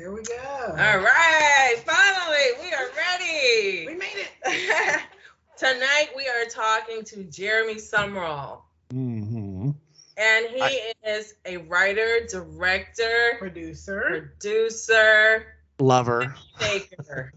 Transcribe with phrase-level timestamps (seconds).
[0.00, 0.34] Here we go.
[0.66, 3.84] All right, finally, we are ready.
[3.86, 5.00] We made it.
[5.58, 9.72] Tonight we are talking to Jeremy Sumrall, hmm
[10.16, 14.32] and he I- is a writer, director, Producer.
[14.40, 15.44] producer,
[15.78, 16.34] Lover.
[16.58, 17.32] filmmaker,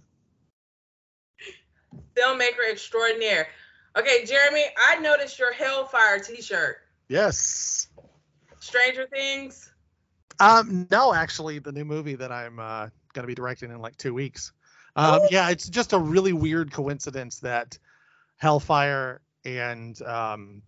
[2.15, 3.49] filmmaker extraordinaire.
[3.97, 6.77] Okay, Jeremy, I noticed your Hellfire T-shirt.
[7.09, 7.89] Yes.
[8.61, 9.69] Stranger Things.
[10.43, 13.97] Um, no, actually, the new movie that I'm uh, going to be directing in like
[13.97, 14.51] two weeks.
[14.95, 15.27] Um, Oh.
[15.31, 17.79] Yeah, it's just a really weird coincidence that
[18.37, 20.61] Hellfire and um,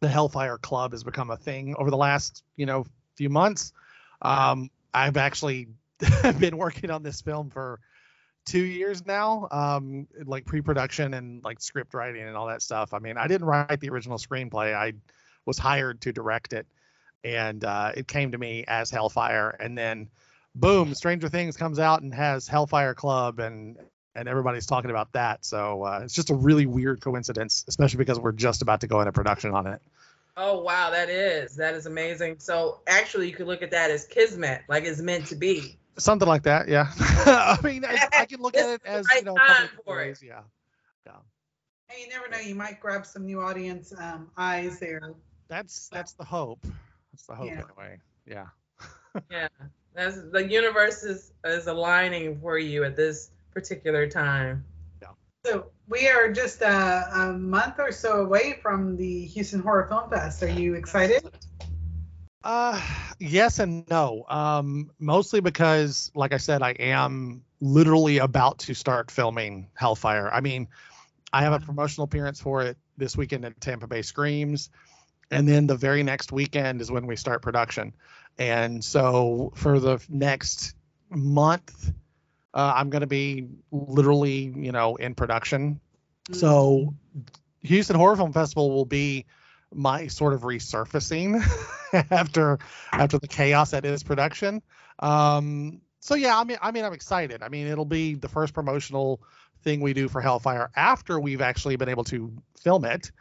[0.00, 2.86] the Hellfire Club has become a thing over the last, you know,
[3.16, 3.72] few months.
[4.22, 5.68] Um, I've actually
[6.38, 7.80] been working on this film for
[8.46, 12.94] two years now, um, like pre-production and like script writing and all that stuff.
[12.94, 14.74] I mean, I didn't write the original screenplay.
[14.74, 14.94] I
[15.44, 16.66] was hired to direct it,
[17.24, 20.08] and uh, it came to me as Hellfire, and then
[20.54, 23.76] boom, Stranger Things comes out and has Hellfire Club, and
[24.14, 25.44] and everybody's talking about that.
[25.44, 29.00] So uh, it's just a really weird coincidence, especially because we're just about to go
[29.00, 29.80] into production on it.
[30.36, 32.36] Oh wow, that is that is amazing.
[32.38, 35.76] So actually, you could look at that as kismet, like it's meant to be.
[35.98, 36.86] Something like that, yeah.
[36.98, 40.00] I mean, I, I can look at it as right you know, a time for
[40.00, 40.06] it.
[40.06, 40.40] ways, yeah.
[41.90, 42.38] Hey, you never know.
[42.38, 45.12] You might grab some new audience um, eyes there.
[45.48, 46.64] That's that's the hope.
[47.20, 47.62] That's the hope Yeah.
[47.78, 47.98] anyway.
[48.26, 48.46] Yeah.
[49.28, 49.48] Yeah,
[49.92, 54.64] that's the universe is is aligning for you at this particular time.
[55.02, 55.08] Yeah.
[55.44, 60.08] So we are just uh, a month or so away from the Houston Horror Film
[60.08, 60.44] Fest.
[60.44, 61.28] Are you excited?
[62.44, 62.80] Uh
[63.18, 64.24] yes and no.
[64.28, 70.30] Um mostly because like I said I am literally about to start filming Hellfire.
[70.32, 70.68] I mean,
[71.32, 74.70] I have a promotional appearance for it this weekend at Tampa Bay Screams
[75.30, 77.92] and then the very next weekend is when we start production.
[78.38, 80.74] And so for the next
[81.10, 81.92] month
[82.52, 85.80] uh, I'm going to be literally, you know, in production.
[86.32, 86.94] So
[87.62, 89.26] Houston Horror Film Festival will be
[89.72, 91.42] my sort of resurfacing
[92.10, 92.58] after
[92.92, 94.62] after the chaos that is production.
[94.98, 97.42] Um, so yeah, I mean, I mean, I'm excited.
[97.42, 99.20] I mean, it'll be the first promotional
[99.62, 103.12] thing we do for Hellfire after we've actually been able to film it.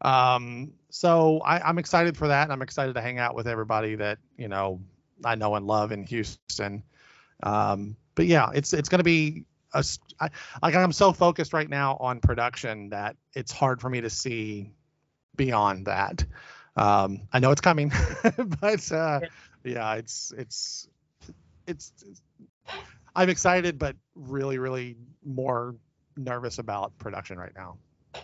[0.00, 3.96] Um, so I, I'm excited for that, and I'm excited to hang out with everybody
[3.96, 4.80] that you know
[5.24, 6.82] I know and love in Houston.
[7.42, 9.84] Um, but yeah, it's it's going to be a,
[10.20, 10.30] I,
[10.62, 14.72] like I'm so focused right now on production that it's hard for me to see
[15.36, 16.24] beyond that.
[16.76, 17.92] Um, I know it's coming,
[18.60, 19.20] but uh,
[19.64, 20.88] yeah, it's it's
[21.66, 21.92] it's
[23.14, 25.74] I'm excited, but really, really more
[26.16, 27.78] nervous about production right now.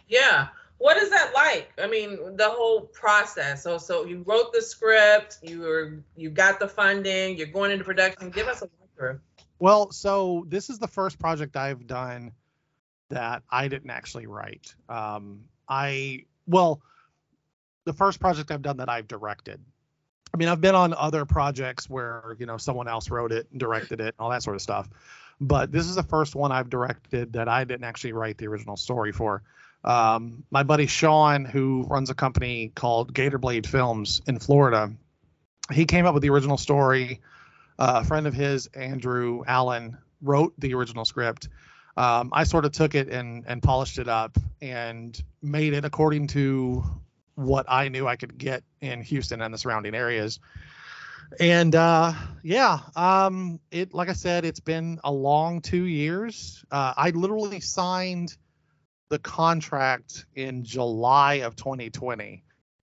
[0.06, 0.48] Yeah.
[0.82, 1.72] What is that like?
[1.80, 3.62] I mean, the whole process.
[3.62, 7.84] So, so you wrote the script, you were, you got the funding, you're going into
[7.84, 8.30] production.
[8.30, 9.20] Give us a walkthrough.
[9.60, 12.32] Well, so this is the first project I've done
[13.10, 14.74] that I didn't actually write.
[14.88, 16.82] Um, I well,
[17.84, 19.60] the first project I've done that I've directed.
[20.34, 23.60] I mean, I've been on other projects where you know someone else wrote it, and
[23.60, 24.88] directed it, all that sort of stuff.
[25.40, 28.76] But this is the first one I've directed that I didn't actually write the original
[28.76, 29.44] story for.
[29.84, 34.92] Um, my buddy Sean, who runs a company called Gatorblade Films in Florida,
[35.72, 37.20] he came up with the original story
[37.78, 41.48] uh, a friend of his, Andrew Allen, wrote the original script.
[41.96, 46.28] Um, I sort of took it and and polished it up and made it according
[46.28, 46.84] to
[47.34, 50.40] what I knew I could get in Houston and the surrounding areas.
[51.40, 52.12] And uh,
[52.42, 56.64] yeah, um, it like I said, it's been a long two years.
[56.70, 58.36] Uh, I literally signed
[59.12, 62.42] the contract in July of 2020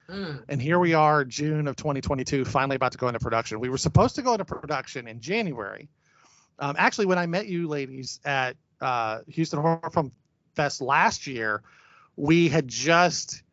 [0.09, 0.43] Mm.
[0.49, 3.59] and here we are june of 2022 finally about to go into production.
[3.59, 5.87] We were supposed to go into production in january.
[6.57, 10.11] Um, actually when i met you ladies at uh, houston horror film
[10.55, 11.61] fest last year
[12.15, 13.43] we had just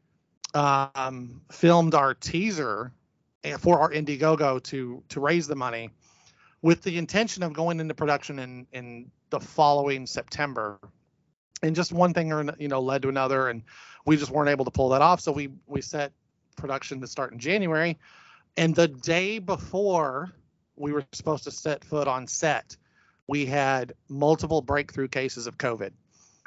[0.54, 2.90] um, filmed our teaser
[3.44, 5.90] eh, for our indiegogo to to raise the money
[6.62, 10.78] with the intention of going into production in in the following september
[11.62, 13.62] and just one thing or you know led to another and
[14.04, 16.12] we just weren't able to pull that off so we we set
[16.56, 17.98] production to start in January.
[18.56, 20.32] And the day before
[20.76, 22.76] we were supposed to set foot on set,
[23.28, 25.92] we had multiple breakthrough cases of COVID.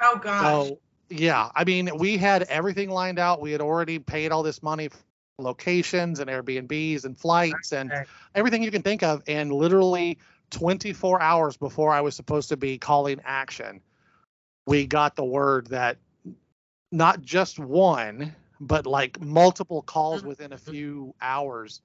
[0.02, 0.68] Oh gosh.
[0.68, 0.78] So,
[1.08, 3.40] yeah, I mean, we had everything lined out.
[3.40, 4.98] We had already paid all this money for
[5.38, 7.92] locations and Airbnbs and flights and
[8.34, 9.22] everything you can think of.
[9.26, 10.18] And literally
[10.50, 13.80] 24 hours before I was supposed to be calling action,
[14.66, 15.98] we got the word that
[16.92, 20.26] not just one, but like multiple calls Mhm.
[20.26, 21.82] within a few hours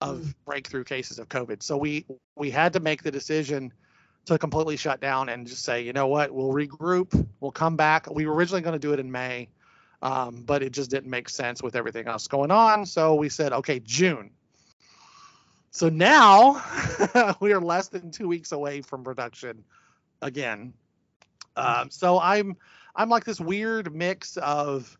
[0.00, 0.34] of Mm.
[0.44, 1.62] breakthrough cases of COVID.
[1.62, 2.06] So we
[2.36, 3.72] we had to make the decision
[4.24, 8.08] to completely shut down and just say, you know what, we'll regroup, we'll come back.
[8.10, 9.48] We were originally going to do it in May,
[10.00, 12.86] um, but it just didn't make sense with everything else going on.
[12.86, 14.30] So we said, okay, June.
[15.70, 16.62] So now
[17.40, 19.64] we are less than two weeks away from production
[20.20, 20.72] again.
[21.56, 22.56] Um, so I'm
[22.94, 24.96] I'm like this weird mix of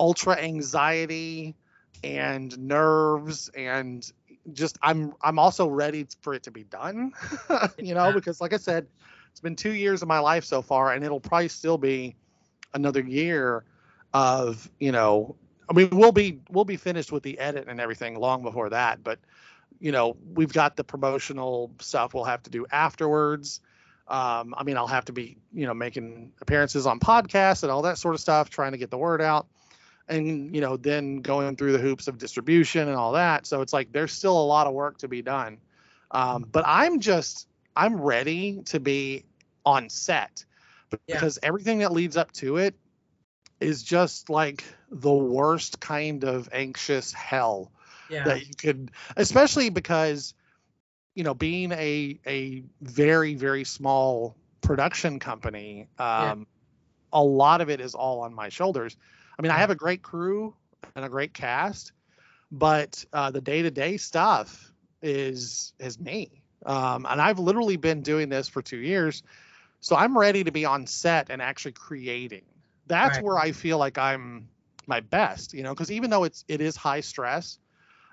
[0.00, 1.56] ultra anxiety
[2.04, 4.10] and nerves and
[4.52, 7.12] just I'm I'm also ready for it to be done.
[7.78, 8.86] you know, because like I said,
[9.30, 12.16] it's been two years of my life so far, and it'll probably still be
[12.74, 13.64] another year
[14.14, 15.36] of you know.
[15.70, 19.04] I mean, we'll be we'll be finished with the edit and everything long before that,
[19.04, 19.18] but
[19.80, 23.60] you know, we've got the promotional stuff we'll have to do afterwards.
[24.08, 27.82] Um, I mean, I'll have to be, you know, making appearances on podcasts and all
[27.82, 29.46] that sort of stuff, trying to get the word out
[30.08, 33.72] and you know then going through the hoops of distribution and all that so it's
[33.72, 35.58] like there's still a lot of work to be done
[36.10, 37.46] um, but i'm just
[37.76, 39.24] i'm ready to be
[39.64, 40.44] on set
[41.06, 41.48] because yeah.
[41.48, 42.74] everything that leads up to it
[43.60, 47.70] is just like the worst kind of anxious hell
[48.08, 48.24] yeah.
[48.24, 50.32] that you could especially because
[51.18, 56.34] you know being a a very very small production company um, yeah.
[57.12, 58.96] a lot of it is all on my shoulders
[59.38, 60.54] I mean, I have a great crew
[60.96, 61.92] and a great cast,
[62.50, 66.42] but uh, the day to day stuff is is me.
[66.66, 69.22] Um, and I've literally been doing this for two years,
[69.80, 72.42] so I'm ready to be on set and actually creating.
[72.88, 73.24] That's right.
[73.24, 74.48] where I feel like I'm
[74.86, 77.58] my best, you know, because even though it's it is high stress,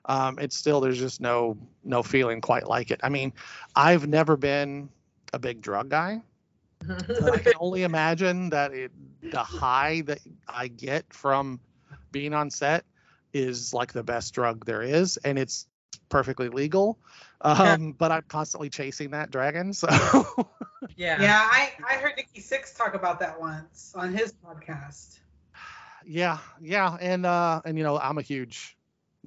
[0.06, 3.00] um, it's still there's just no no feeling quite like it.
[3.04, 3.34] I mean,
[3.76, 4.90] I've never been
[5.34, 6.22] a big drug guy.
[6.88, 8.92] I can only imagine that it,
[9.32, 11.60] the high that I get from
[12.12, 12.86] being on set
[13.34, 15.68] is like the best drug there is, and it's
[16.10, 17.00] perfectly legal.
[17.42, 19.74] Um, but I'm constantly chasing that dragon.
[19.74, 19.88] So
[20.96, 21.50] yeah, yeah.
[21.52, 25.20] I I heard Nikki Sixx talk about that once on his podcast.
[26.06, 28.78] Yeah, yeah, and uh, and you know I'm a huge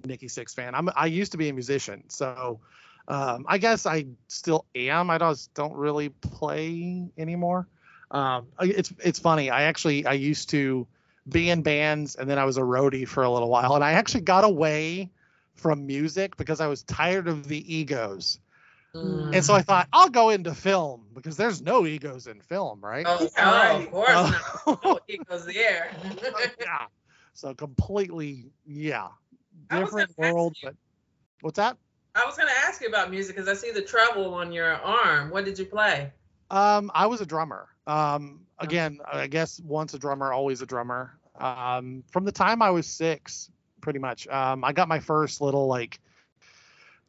[0.05, 0.75] Nikki Sixx fan.
[0.75, 2.61] I'm I used to be a musician, so
[3.09, 5.11] um, I guess I still am.
[5.11, 7.67] I just don't really play anymore.
[8.11, 9.51] Um, it's it's funny.
[9.51, 10.87] I actually I used to
[11.29, 13.93] be in bands and then I was a roadie for a little while, and I
[13.93, 15.11] actually got away
[15.55, 18.39] from music because I was tired of the egos.
[18.95, 19.35] Mm.
[19.35, 23.05] And so I thought I'll go into film because there's no egos in film, right?
[23.07, 24.85] Oh, oh of course uh, not.
[24.85, 25.91] No egos there.
[26.61, 26.87] yeah.
[27.35, 29.09] So completely, yeah,
[29.71, 30.57] different world.
[30.63, 30.75] But
[31.41, 31.77] what's that?
[32.15, 34.73] I was going to ask you about music because I see the treble on your
[34.73, 35.31] arm.
[35.31, 36.13] What did you play?
[36.51, 37.69] Um, I was a drummer.
[37.87, 41.19] Um, again, I guess once a drummer, always a drummer.
[41.39, 43.51] Um, from the time I was six,
[43.81, 44.27] pretty much.
[44.27, 46.01] Um, I got my first little like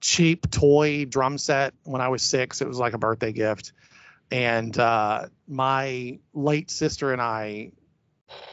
[0.01, 2.61] cheap toy drum set when I was six.
[2.61, 3.73] It was like a birthday gift,
[4.31, 7.71] and uh, my late sister and I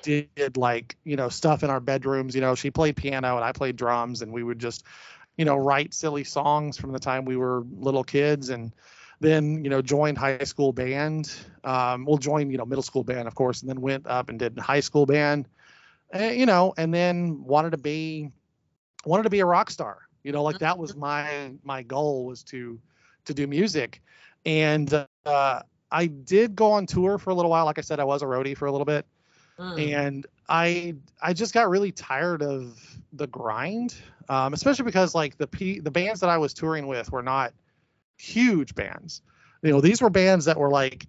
[0.03, 2.35] did like you know stuff in our bedrooms.
[2.35, 4.85] You know, she played piano and I played drums, and we would just
[5.37, 8.73] you know, write silly songs from the time we were little kids and
[9.21, 11.35] then, you know, joined high school band.
[11.65, 14.39] Um, we'll join, you know, middle school band, of course, and then went up and
[14.39, 15.49] did high school band,
[16.11, 18.31] and, eh, you know, and then wanted to be,
[19.05, 20.01] wanted to be a rock star.
[20.23, 21.01] You know, like that was mm-hmm.
[21.01, 22.81] my, my goal was to,
[23.27, 24.03] to do music.
[24.45, 25.61] And, uh,
[25.91, 27.65] I did go on tour for a little while.
[27.65, 29.07] Like I said, I was a roadie for a little bit.
[29.59, 29.93] Mm.
[29.93, 32.79] And I I just got really tired of
[33.13, 33.95] the grind,
[34.29, 37.53] um, especially because like the P, the bands that I was touring with were not
[38.17, 39.23] huge bands.
[39.63, 41.07] You know, these were bands that were like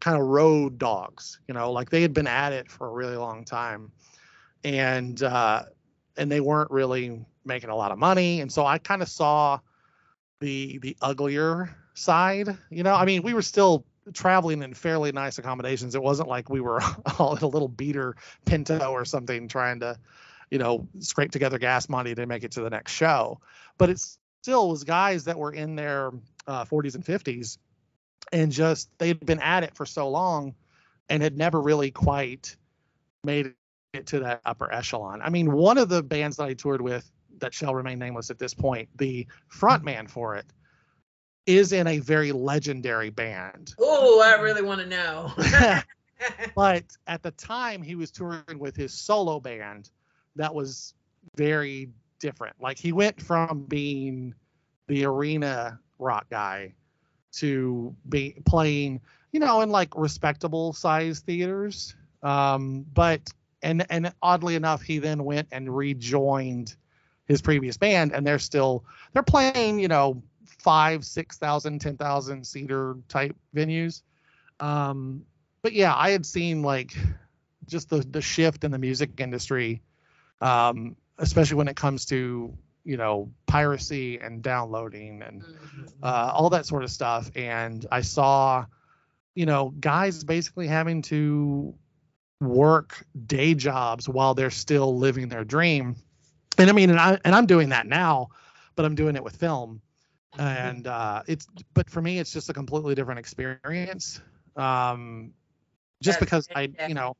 [0.00, 1.40] kind of road dogs.
[1.46, 3.92] You know, like they had been at it for a really long time,
[4.64, 5.64] and uh,
[6.16, 8.40] and they weren't really making a lot of money.
[8.40, 9.58] And so I kind of saw
[10.40, 12.56] the the uglier side.
[12.70, 15.94] You know, I mean, we were still traveling in fairly nice accommodations.
[15.94, 16.80] It wasn't like we were
[17.18, 19.98] all in a little beater Pinto or something trying to,
[20.50, 23.40] you know, scrape together gas money to make it to the next show.
[23.78, 24.00] But it
[24.42, 26.10] still was guys that were in their
[26.46, 27.58] uh, 40s and 50s
[28.32, 30.54] and just they'd been at it for so long
[31.08, 32.56] and had never really quite
[33.24, 33.54] made
[33.92, 35.20] it to that upper echelon.
[35.22, 38.38] I mean, one of the bands that I toured with that shall remain nameless at
[38.38, 40.46] this point, the frontman for it
[41.46, 43.74] is in a very legendary band.
[43.78, 45.32] Oh, I really want to know.
[46.54, 49.90] but at the time, he was touring with his solo band
[50.36, 50.94] that was
[51.36, 52.56] very different.
[52.60, 54.34] Like he went from being
[54.86, 56.74] the arena rock guy
[57.32, 59.00] to be playing,
[59.32, 61.94] you know, in like respectable size theaters.
[62.22, 63.20] Um, but
[63.62, 66.74] and and oddly enough, he then went and rejoined
[67.26, 70.22] his previous band, and they're still they're playing, you know,
[70.58, 74.02] five, six thousand, ten thousand seater type venues.
[74.60, 75.24] Um,
[75.62, 76.94] but yeah, I had seen like
[77.66, 79.82] just the the shift in the music industry,
[80.40, 82.52] um, especially when it comes to
[82.84, 85.88] you know piracy and downloading and Mhm.
[86.02, 87.30] uh, all that sort of stuff.
[87.36, 88.66] And I saw,
[89.34, 91.74] you know, guys basically having to
[92.40, 95.96] work day jobs while they're still living their dream.
[96.58, 98.28] And I mean, and I and I'm doing that now,
[98.76, 99.80] but I'm doing it with film.
[100.38, 104.20] And uh, it's, but for me, it's just a completely different experience.
[104.56, 105.32] Um,
[106.02, 107.16] just because I, you know,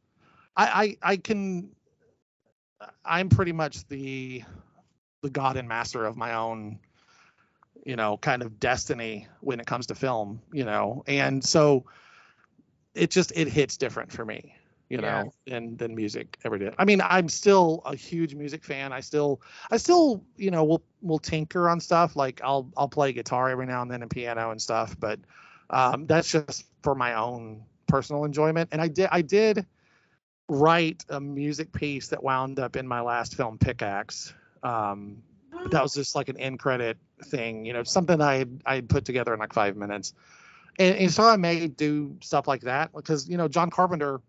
[0.57, 1.71] I, I, I can,
[3.05, 4.43] I'm pretty much the,
[5.23, 6.79] the god and master of my own
[7.85, 11.85] you know kind of destiny when it comes to film you know and so
[12.95, 14.55] it just it hits different for me
[14.91, 16.75] you know than than music ever did.
[16.77, 18.93] I mean i'm still a huge music fan.
[18.93, 22.17] I still i still you know will will tinker on stuff.
[22.17, 25.21] Like i'll i'll play guitar every now and then and piano and stuff but
[25.71, 28.71] um that's just for my own personal enjoyment.
[28.73, 29.65] And i did i did
[30.49, 34.35] write a music piece that wound up in my last film pickaxe.
[34.65, 38.61] Um but that was just like an end credit thing, you know, something I had
[38.67, 40.15] I had put together in like five minutes.
[40.79, 44.21] And, and so I may do stuff like that because you know John Carpenter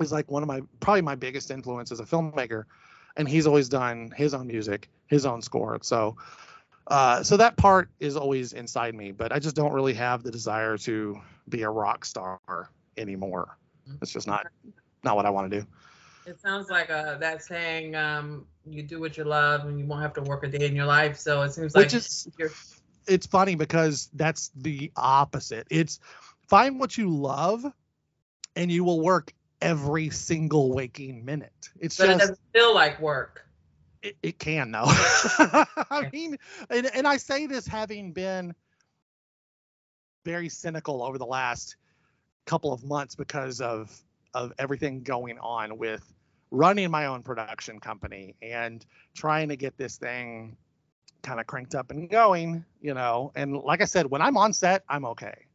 [0.00, 2.64] is like one of my probably my biggest influence as a filmmaker,
[3.16, 5.78] and he's always done his own music, his own score.
[5.82, 6.16] So,
[6.86, 10.30] uh, so that part is always inside me, but I just don't really have the
[10.30, 12.38] desire to be a rock star
[12.96, 13.56] anymore.
[14.00, 14.46] It's just not
[15.04, 15.66] not what I want to do.
[16.24, 20.02] It sounds like uh, that saying, um, you do what you love and you won't
[20.02, 21.18] have to work a day in your life.
[21.18, 22.28] So it seems like Which is
[23.06, 25.66] it's funny because that's the opposite.
[25.70, 25.98] It's
[26.46, 27.64] find what you love
[28.54, 31.70] and you will work every single waking minute.
[31.80, 33.46] It's but it doesn't feel like work.
[34.02, 34.84] it, it can though.
[34.86, 36.36] I mean,
[36.68, 38.54] and, and I say this having been
[40.24, 41.76] very cynical over the last
[42.46, 43.96] couple of months because of
[44.34, 46.12] of everything going on with
[46.50, 50.56] running my own production company and trying to get this thing
[51.22, 53.32] kind of cranked up and going, you know.
[53.34, 55.46] And like I said, when I'm on set, I'm okay.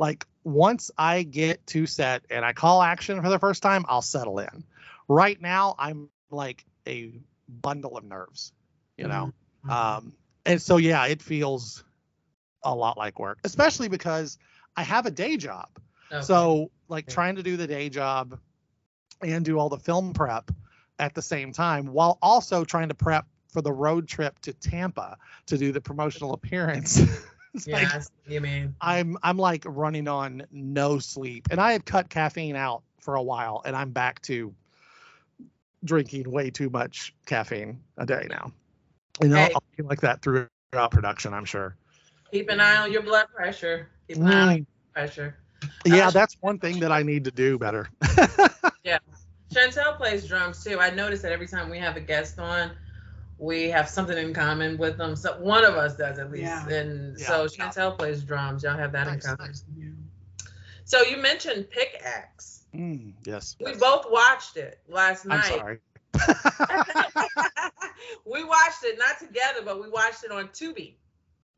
[0.00, 4.00] Like once I get to set and I call action for the first time, I'll
[4.00, 4.64] settle in.
[5.08, 8.52] Right now, I'm like a bundle of nerves,
[8.96, 9.32] you know.
[9.68, 10.14] Um,
[10.46, 11.84] and so yeah, it feels
[12.62, 14.38] a lot like work, especially because
[14.74, 15.68] I have a day job.
[16.10, 16.24] Okay.
[16.24, 17.12] So like Yeah.
[17.12, 18.38] trying to do the day job
[19.20, 20.50] and do all the film prep
[20.98, 25.18] at the same time while also trying to prep for the road trip to Tampa
[25.46, 27.02] to do the promotional appearance.
[27.66, 27.88] Like
[28.26, 31.48] you mean I'm I'm like running on no sleep.
[31.50, 34.54] And I had cut caffeine out for a while and I'm back to
[35.84, 38.52] drinking way too much caffeine a day now.
[39.20, 40.50] You I'll, I'll be like that throughout
[40.90, 41.76] production, I'm sure.
[42.30, 43.88] Keep an eye on your blood pressure.
[44.08, 45.36] Keep an eye on Mm, your pressure.
[45.84, 47.88] yeah, Uh, that's one thing that I need to do better.
[48.84, 48.98] Yeah.
[49.52, 50.78] Chantel plays drums too.
[50.80, 52.70] I notice that every time we have a guest on,
[53.40, 55.16] we have something in common with them.
[55.16, 56.42] So one of us does at least.
[56.44, 56.68] Yeah.
[56.68, 57.48] And Yeah, so yeah.
[57.70, 58.62] Chantel plays drums.
[58.62, 59.46] Y'all have that Nice, in common.
[59.48, 59.64] nice.
[60.84, 62.64] So you mentioned Pickaxe.
[62.74, 63.56] Mm, yes.
[63.64, 65.50] We both watched it last night.
[65.52, 65.58] I'm night.
[65.58, 65.78] sorry.
[68.26, 70.94] we watched it not together, but we watched it on Tubi.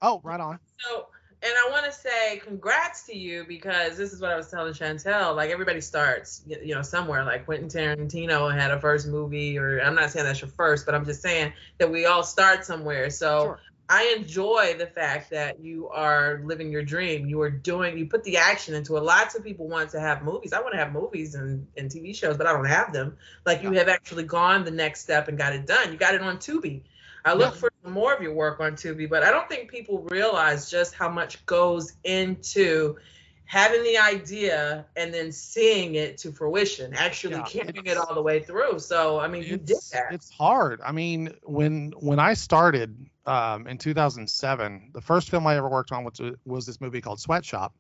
[0.03, 0.59] oh, right on.
[0.79, 1.09] So,
[1.43, 4.73] and I want to say congrats to you because this is what I was telling
[4.73, 5.35] Chantel.
[5.35, 7.25] Like everybody starts, you know, somewhere.
[7.25, 10.95] Like Quentin Tarantino had a first movie, or I'm not saying that's your first, but
[10.95, 13.11] I'm just saying that we all start somewhere.
[13.11, 13.61] So Sure.
[13.89, 17.27] I enjoy the fact that you are living your dream.
[17.27, 19.03] You are doing, you put the action into it.
[19.03, 20.55] Lots of people want to have movies.
[20.55, 23.19] I want to have movies and, and TV shows, but I don't have them.
[23.45, 25.93] Like you have actually gone the next step and got it done.
[25.93, 26.83] You got it on Tubi.
[27.25, 27.61] I look Yeah.
[27.61, 31.09] for more of your work on Tubi, but I don't think people realize just how
[31.09, 32.97] much goes into
[33.45, 38.23] having the idea and then seeing it to fruition, actually Yeah, carrying it all the
[38.23, 38.79] way through.
[38.79, 40.13] So, I mean, you did that.
[40.13, 40.81] it's hard.
[40.85, 45.93] I mean, when when I started um, in 2007, the first film I ever worked
[45.93, 47.75] on was was this movie called Sweatshop,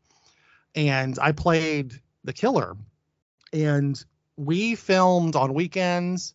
[0.74, 2.76] and I played the killer,
[3.52, 4.02] and
[4.36, 6.34] we filmed on weekends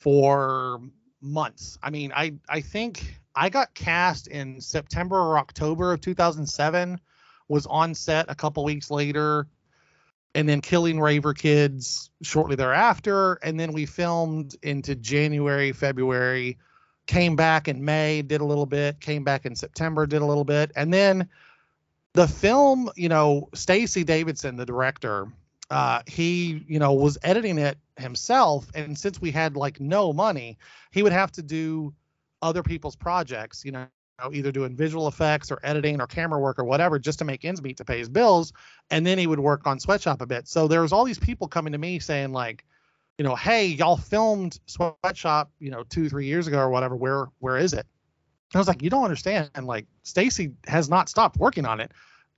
[0.00, 0.80] for
[1.20, 1.78] months.
[1.82, 7.00] I mean, I I think I got cast in September or October of 2007,
[7.48, 9.46] was on set a couple weeks later,
[10.34, 16.58] and then Killing Raver Kids shortly thereafter, and then we filmed into January, February,
[17.06, 20.44] came back in May, did a little bit, came back in September, did a little
[20.44, 21.28] bit, and then
[22.12, 25.28] the film, you know, Stacy Davidson, the director,
[25.70, 30.58] uh, he, you know, was editing it himself, and since we had like no money,
[30.92, 31.92] he would have to do
[32.42, 33.86] other people's projects, you know,
[34.32, 37.62] either doing visual effects or editing or camera work or whatever just to make ends
[37.62, 38.52] meet to pay his bills.
[38.90, 40.48] And then he would work on Sweatshop a bit.
[40.48, 42.64] So there was all these people coming to me saying like,
[43.16, 46.96] you know, hey, y'all filmed Sweatshop, you know, two, three years ago or whatever.
[46.96, 47.86] Where where is it?
[48.54, 49.50] I was like, you don't understand.
[49.54, 51.92] And like Stacy has not stopped working on it.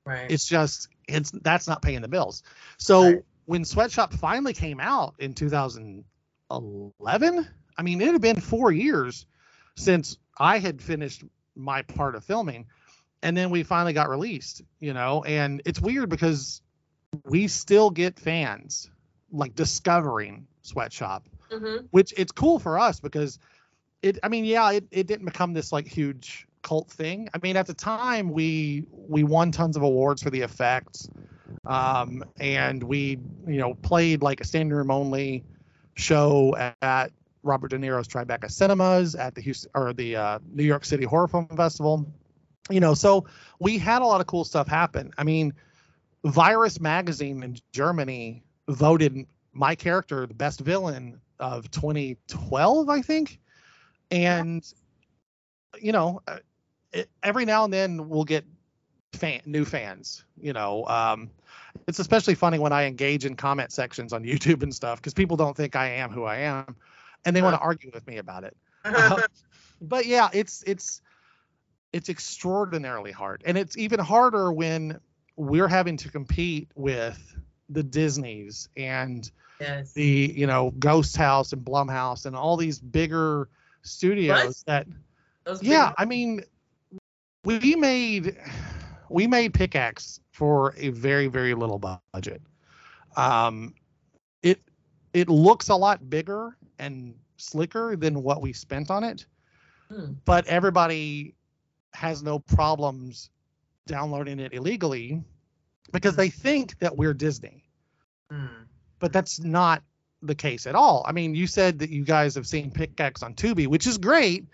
[0.05, 0.31] Right.
[0.31, 2.43] It's just it's that's not paying the bills.
[2.79, 3.25] So Right.
[3.47, 9.27] when Sweatshop finally came out in 2011, I mean, it had been four years
[9.77, 11.25] since I had finished
[11.55, 12.67] my part of filming,
[13.23, 14.63] and then we finally got released.
[14.79, 16.63] You know, and it's weird because
[17.25, 18.91] we still get fans
[19.33, 21.87] like discovering Sweatshop mm-hmm.
[21.91, 23.39] which it's cool for us because
[24.03, 27.29] it i mean yeah it, it didn't become this like huge cult thing.
[27.35, 31.09] I mean at the time we we won tons of awards for the effects
[31.67, 35.45] um and we you know played like a standing room only
[35.95, 37.13] show at
[37.43, 41.29] robert de niro's tribeca cinemas at the houston or the uh, new york city horror
[41.29, 42.07] film festival.
[42.71, 43.27] You know so
[43.59, 45.13] we had a lot of cool stuff happen.
[45.19, 45.53] I mean
[46.25, 53.39] virus magazine in germany voted my character the best villain of 2012 i think.
[54.11, 54.65] And
[55.81, 56.39] you know uh,
[56.93, 58.45] it, every now and then we'll get
[59.13, 61.31] fan, new fans you know um,
[61.87, 65.37] it's especially funny when i engage in comment sections on youtube and stuff because people
[65.37, 66.77] don't think i am who i am
[67.25, 69.21] and they want to argue with me about it Uh,
[69.83, 71.03] but yeah it's it's
[71.93, 74.99] it's extraordinarily hard and it's even harder when
[75.37, 77.37] we're having to compete with
[77.69, 79.31] the disneys and
[79.61, 79.93] yes.
[79.93, 83.49] the you know ghost house and blumhouse and all these bigger
[83.83, 84.57] studios What?
[84.67, 84.87] that
[85.45, 86.43] Those yeah big- i mean
[87.45, 88.37] we made
[89.09, 91.79] we made pickaxe for a very very little
[92.13, 92.43] budget
[93.17, 93.75] um
[94.43, 94.61] it
[95.13, 99.27] it looks a lot bigger and slicker than what we spent on it
[99.91, 100.13] Hmm.
[100.25, 101.35] but everybody
[101.95, 103.31] has no problems
[103.87, 105.21] downloading it illegally
[105.91, 107.65] because they think that we're disney
[108.31, 108.65] Hmm.
[109.01, 109.83] but that's not
[110.23, 111.03] the case at all.
[111.09, 114.45] I mean, you said that you guys have seen Pickaxe on Tubi, which is great.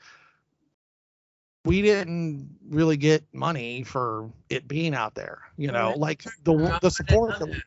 [1.66, 5.98] We didn't really get money for it being out there, you know, Right.
[5.98, 7.62] like the the support that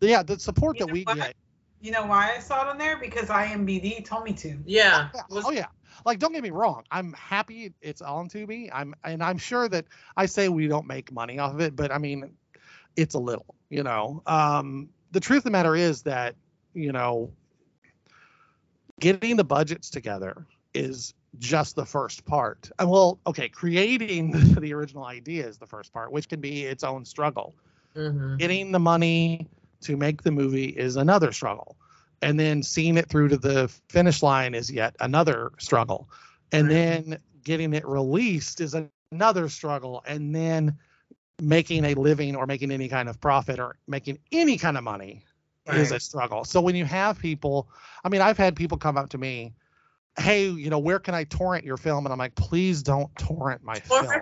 [0.00, 1.16] yeah, the support You that we what?
[1.16, 1.34] get.
[1.80, 2.98] You know why I saw it on there?
[2.98, 4.58] Because IMBD told me to.
[4.66, 5.08] Yeah.
[5.14, 5.66] Yeah, Was- oh yeah.
[6.04, 8.68] Like don't get me wrong, I'm happy it's on Tubi.
[8.72, 9.84] I'm and I'm sure that
[10.16, 12.34] I say we don't make money off of it, but I mean
[12.96, 14.22] it's a little, you know.
[14.26, 16.34] Um the truth of the matter is that,
[16.74, 17.30] you know,
[19.00, 22.70] getting the budgets together is just the first part.
[22.78, 26.84] And well, okay, creating the original idea is the first part, which can be its
[26.84, 27.54] own struggle
[27.96, 28.38] Mhm.
[28.38, 29.48] getting the money
[29.82, 31.76] to make the movie is another struggle
[32.22, 36.08] and then seeing it through to the finish line is yet another struggle
[36.52, 36.70] and Right.
[36.70, 40.46] then getting it released is another struggle and then
[41.12, 45.24] making a living or making any kind of profit or making any kind of money
[45.66, 47.68] is a struggle so when you have people
[48.04, 49.54] i mean i've had people come up to me
[50.20, 53.62] hey you know where can i torrent your film and i'm like please don't torrent
[53.62, 54.06] my film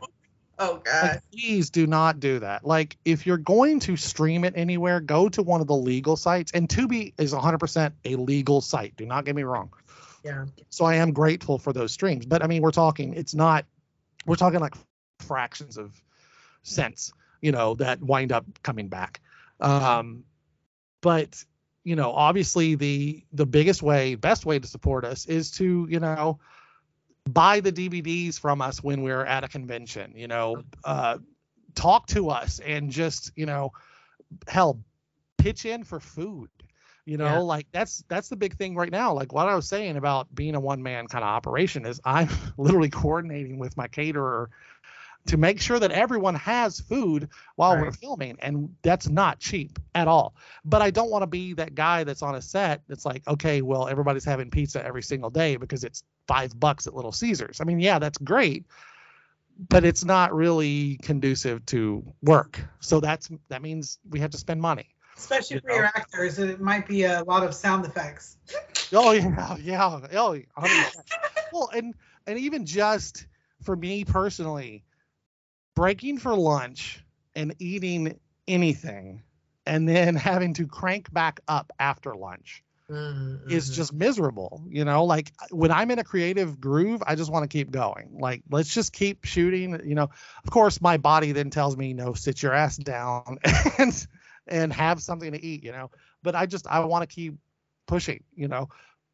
[0.59, 1.03] Oh God.
[1.03, 2.65] like, please do not do that.
[2.65, 6.51] Like, if you're going to stream it anywhere, go to one of the legal sites.
[6.53, 8.97] And Tubi is 100% a legal site.
[8.97, 9.71] Do not get me wrong.
[10.25, 10.47] Yeah.
[10.69, 12.27] So I am grateful for those streams.
[12.27, 13.67] But I mean, we're talking, it's not,
[14.27, 14.75] we're talking like
[15.21, 15.95] fractions of
[16.65, 19.21] cents, you know, that wind up coming back.
[19.61, 20.25] Um,
[21.01, 21.45] but
[21.89, 26.01] you know, obviously the the biggest way, best way to support us is to, you
[26.01, 26.39] know,
[27.29, 31.19] buy the DVDs from us when we're at a convention, you know, uh,
[31.75, 33.73] talk to us and just, you know,
[34.49, 34.81] hell,
[35.39, 36.51] pitch in for food.
[37.05, 37.43] You know, Yeah.
[37.43, 39.13] like that's that's the big thing right now.
[39.13, 42.29] Like what I was saying about being a one man kind of operation is I'm
[42.59, 44.51] literally coordinating with my caterer
[45.29, 50.09] to make sure that everyone has food while we're filming and that's not cheap at
[50.09, 50.35] all.
[50.65, 53.63] But i don't want to be that guy that's on a set that's like okay
[53.63, 57.61] well everybody's having pizza every single day because it's five bucks at little caesars.
[57.61, 58.67] I mean yeah that's great
[59.69, 62.61] but it's not really conducive to work.
[62.81, 64.95] So that's that means we have to spend money.
[65.17, 68.37] Especially You for your actors, it might be a lot of sound effects.
[68.91, 70.95] Oh yeah, yeah, oh, 100%.
[71.53, 71.95] well, and
[72.27, 73.27] and even just
[73.63, 74.83] for me personally,
[75.79, 79.23] breaking for lunch and eating anything,
[79.67, 84.65] and then having to crank back up after lunch Mhm, is just miserable.
[84.69, 88.19] You know, like when I'm in a creative groove, I just want to keep going.
[88.21, 89.81] Like let's just keep shooting.
[89.85, 90.11] You know,
[90.45, 93.39] of course, my body then tells me, no, sit your ass down
[93.79, 95.65] and and have something to eat.
[95.65, 95.91] You know,
[96.23, 97.35] but I just I want to keep
[97.87, 98.25] pushing.
[98.35, 98.69] You know,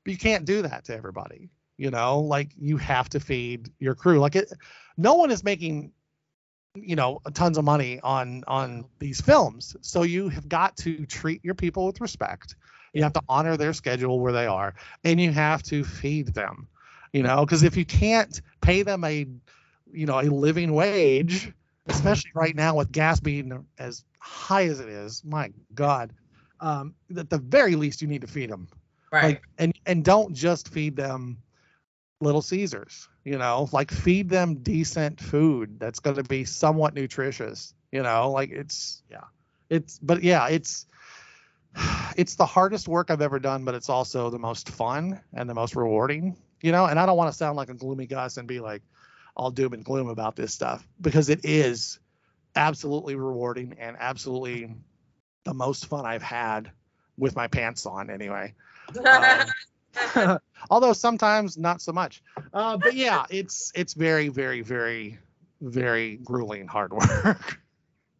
[0.04, 1.50] but you can't do that to everybody.
[1.76, 4.18] You know, like you have to feed your crew.
[4.20, 4.52] Like it,
[4.96, 5.92] no one is making,
[6.74, 9.76] you know, tons of money on on these films.
[9.80, 12.56] So you have got to treat your people with respect.
[12.92, 16.68] You have to honor their schedule where they are, and you have to feed them.
[17.12, 19.26] You know, because if you can't pay them a,
[19.92, 21.52] you know, a living wage,
[21.86, 26.12] especially right now with gas being as high as it is, my God,
[26.60, 28.68] um, at the very least you need to feed them.
[29.12, 29.24] Right.
[29.24, 31.38] Like, and and don't just feed them
[32.20, 33.08] Little Caesars.
[33.24, 37.74] You know, like feed them decent food that's going to be somewhat nutritious.
[37.90, 39.24] You know, like it's yeah,
[39.70, 40.86] it's but yeah, it's
[42.16, 45.54] it's the hardest work I've ever done, but it's also the most fun and the
[45.54, 46.36] most rewarding.
[46.62, 48.82] You know, and I don't want to sound like a gloomy Gus and be like
[49.36, 51.98] all doom and gloom about this stuff because it is
[52.56, 54.74] absolutely rewarding and absolutely
[55.44, 56.70] the most fun I've had
[57.18, 58.54] with my pants on anyway.
[58.96, 59.46] Um,
[60.70, 62.22] although sometimes not so much.
[62.52, 65.18] Uh, but yeah, it's it's very very very
[65.60, 67.60] very grueling hard work.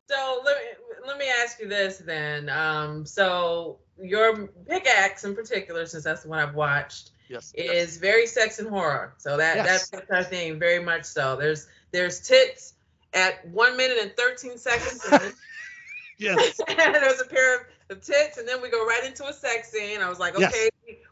[0.06, 0.62] So let me
[1.06, 2.48] let me ask you this then.
[2.50, 7.52] Um, so your pickaxe in particular, since that's the one I've watched, yes.
[7.54, 9.14] is very sex and horror.
[9.16, 9.88] So that Yes.
[9.88, 11.36] that's our thing, very much so.
[11.36, 12.74] There's there's tits
[13.14, 15.04] at one minute and thirteen seconds.
[15.10, 15.32] and
[16.18, 16.60] Yes.
[16.68, 20.00] there's a pair of, of tits, and then we go right into a sex scene.
[20.02, 20.52] I was like, Yes.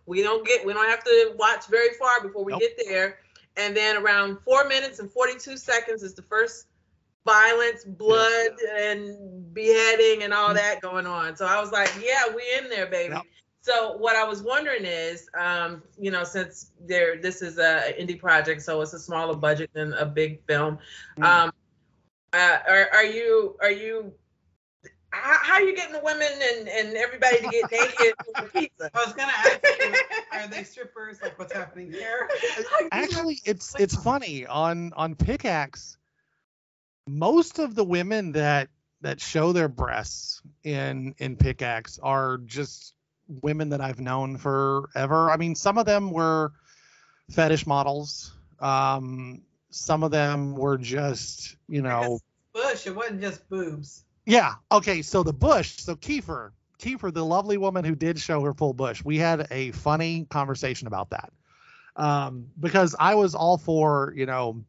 [0.07, 2.61] We don't get we don't have to watch very far before we Nope.
[2.61, 3.19] get there.
[3.57, 6.67] And then around four minutes and forty two seconds is the first
[7.25, 11.37] violence, blood, and beheading and all that going on.
[11.37, 13.15] So I was like, yeah, we in there, baby.
[13.15, 13.23] Yep.
[13.61, 18.19] So what I was wondering is, um, you know, since there this is a indie
[18.19, 20.79] project, so it's a smaller budget than a big film.
[21.19, 21.25] Mm.
[21.25, 21.53] Um,
[22.33, 24.12] uh, are, are you are you
[25.12, 28.90] how, how are you getting the women and, and everybody to get naked for pizza?
[28.94, 29.94] I was gonna ask you,
[30.33, 31.20] are they strippers?
[31.22, 32.29] Like what's happening here?
[32.92, 35.98] Actually, it's it's funny on on pickaxe.
[37.07, 38.68] Most of the women that
[39.03, 42.94] that show their breasts in in pickaxe are just
[43.29, 45.31] women that I've known forever.
[45.31, 46.53] I mean, some of them were
[47.31, 48.33] fetish models.
[48.61, 52.20] Um, some of them were just, you know,
[52.53, 54.05] Bush, it wasn't just boobs.
[54.26, 54.54] Yeah.
[54.70, 55.02] Okay.
[55.02, 55.78] So the bush.
[55.78, 59.02] So Kiefer, Kiefer, the lovely woman who did show her full bush.
[59.04, 61.32] We had a funny conversation about that.
[61.94, 64.64] Um, because I was all for, you know,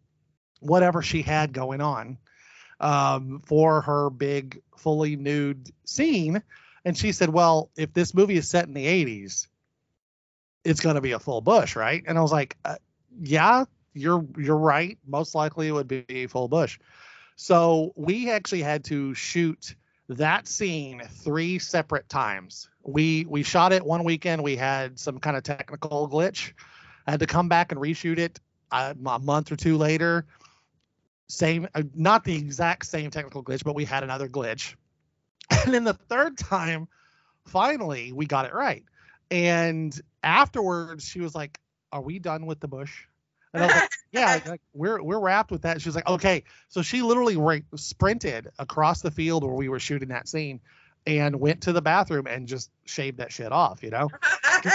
[0.59, 2.17] whatever she had going on
[2.79, 6.43] um, for her big, fully nude scene.
[6.85, 9.47] And she said, well, if this movie is set in the 80s,
[10.65, 12.03] it's going to be a full bush, right?
[12.05, 12.75] And I was like, uh,
[13.21, 14.97] yeah, you're you're right.
[15.05, 16.79] Most likely it would be a full bush.
[17.35, 19.75] So we actually had to shoot
[20.09, 22.69] that scene three separate times.
[22.83, 24.43] We we shot it one weekend.
[24.43, 26.53] We had some kind of technical glitch.
[27.07, 28.39] I had to come back and reshoot it
[28.71, 30.25] uh, a month or two later.
[31.27, 34.75] Same, uh, not the exact same technical glitch, but we had another glitch.
[35.49, 36.87] And then the third time,
[37.45, 38.83] finally, we got it right.
[39.31, 41.59] And afterwards, she was like,
[41.91, 43.05] "Are we done with the bush?"
[43.53, 46.43] And I was like, "Yeah, like, we're we're wrapped with that." She was like, "Okay."
[46.69, 50.59] So she literally ra- sprinted across the field where we were shooting that scene,
[51.05, 53.83] and went to the bathroom and just shaved that shit off.
[53.83, 54.09] You know,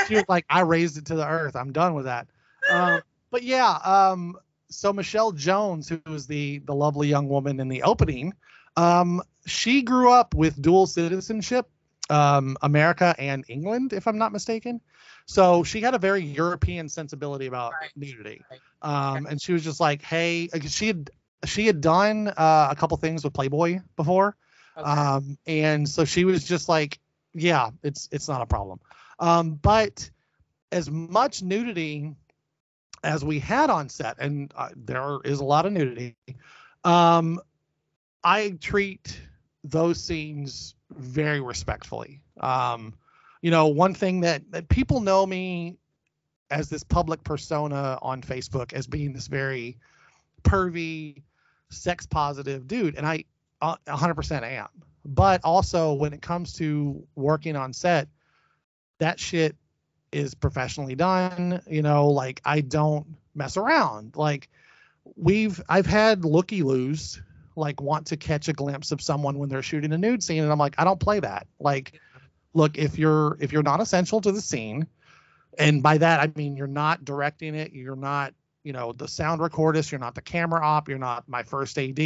[0.07, 1.57] she was like, "I raised it to the earth.
[1.57, 2.29] I'm done with that."
[2.71, 4.37] Um, but yeah, um,
[4.71, 8.35] so Michelle Jones, who was the the lovely young woman in the opening,
[8.77, 11.69] um, she grew up with dual citizenship,
[12.11, 14.81] um, America and England, if I'm not mistaken.
[15.27, 17.91] So she had a very European sensibility about Right.
[17.97, 18.61] nudity, Right.
[18.83, 21.11] um, and she was just like, "Hey," she had
[21.45, 24.37] she had done uh, a couple things with Playboy before,
[24.77, 24.91] Okay.
[24.91, 26.99] um, and so she was just like,
[27.35, 28.81] "Yeah, it's it's not a problem."
[29.19, 30.11] Um, but
[30.73, 32.15] as much nudity
[33.05, 36.17] as we had on set, and uh, there is a lot of nudity,
[36.85, 37.41] um,
[38.25, 39.21] I treat
[39.65, 42.21] those scenes very respectfully.
[42.41, 42.95] Um,
[43.43, 45.77] you know, one thing that, that people know me
[46.51, 49.79] as this public persona on Facebook as being this very
[50.43, 51.23] pervy,
[51.71, 53.25] sex positive dude, and I
[53.61, 54.69] uh, 100% am.
[55.05, 58.09] But also, when it comes to working on set,
[58.99, 59.57] that shit
[60.13, 61.63] is professionally done.
[61.67, 64.17] You know, like I don't mess around.
[64.17, 64.49] Like
[65.17, 67.21] we've, I've had looky loos
[67.59, 70.53] like want to catch a glimpse of someone when they're shooting a nude scene, and
[70.53, 71.47] I'm like, I don't play that.
[71.61, 72.01] Like,
[72.55, 74.87] look, if you're if you're not essential to the scene,
[75.59, 78.33] and by that I mean you're not directing it, you're not
[78.65, 81.99] you know the sound recordist you're not the camera op you're not my first ad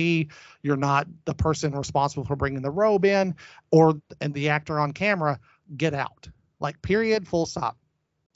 [0.62, 3.34] you're not the person responsible for bringing the robe in
[3.70, 5.40] or and the actor on camera
[5.76, 6.28] get out
[6.60, 7.76] like period full stop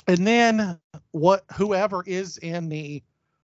[0.09, 0.79] and then
[1.13, 3.03] what whoever is in the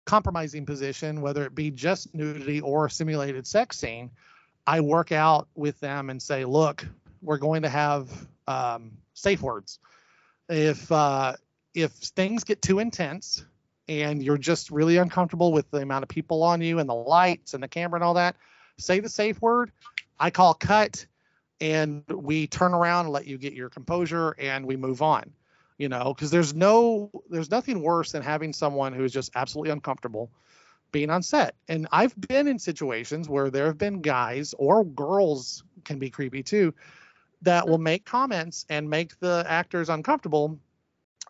[0.09, 4.11] compromising position, whether it be just nudity or a simulated sex scene,
[4.67, 6.87] I work out with them and say, look,
[7.21, 8.09] we're going to have
[8.47, 9.79] um, safe words.
[10.49, 11.35] If uh,
[11.75, 13.45] if things get too intense
[13.87, 17.53] and you're just really uncomfortable with the amount of people on you and the lights
[17.53, 18.35] and the camera and all that,
[18.79, 19.71] say the safe word.
[20.19, 21.05] I call cut
[21.61, 25.35] and we turn around and let you get your composure and we move on
[25.79, 29.71] you know because there's no there's nothing worse than having someone who is just absolutely
[29.71, 30.31] uncomfortable
[30.91, 31.55] being on set.
[31.69, 36.43] And i've been in situations where there have been guys or girls can be creepy
[36.43, 36.75] too
[37.43, 40.59] that will make comments and make the actors uncomfortable.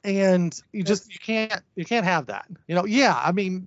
[0.04, 2.86] And you just you can't you can't have that you know?
[2.86, 3.66] Yeah i mean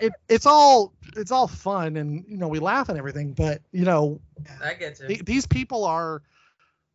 [0.00, 3.84] it, it's all it's all fun and you know we laugh and everything but you
[3.84, 4.20] know
[4.62, 5.08] I get you.
[5.08, 6.22] th- these people are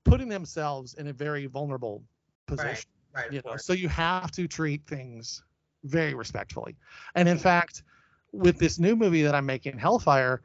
[0.05, 2.01] putting themselves in a very vulnerable
[2.47, 3.31] position right.
[3.31, 3.65] you know course.
[3.65, 5.43] so you have to treat things
[5.83, 6.75] very respectfully
[7.15, 7.83] and in fact
[8.31, 10.41] with this new movie that i'm making hellfire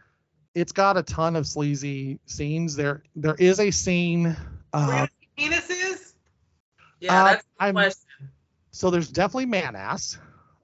[0.54, 4.36] it's got a ton of sleazy scenes there there is a scene
[4.72, 5.06] uh,
[5.38, 6.12] penises.
[7.00, 8.30] yeah, uh, that's the I'm- question.
[8.70, 10.18] so there's definitely man ass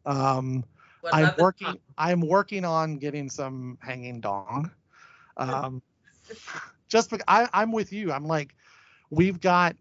[0.05, 0.65] um
[1.13, 4.71] i'm working i'm working on getting some hanging dong
[5.37, 5.81] um
[6.89, 8.55] just because I, i'm with you i'm like
[9.11, 9.77] we've got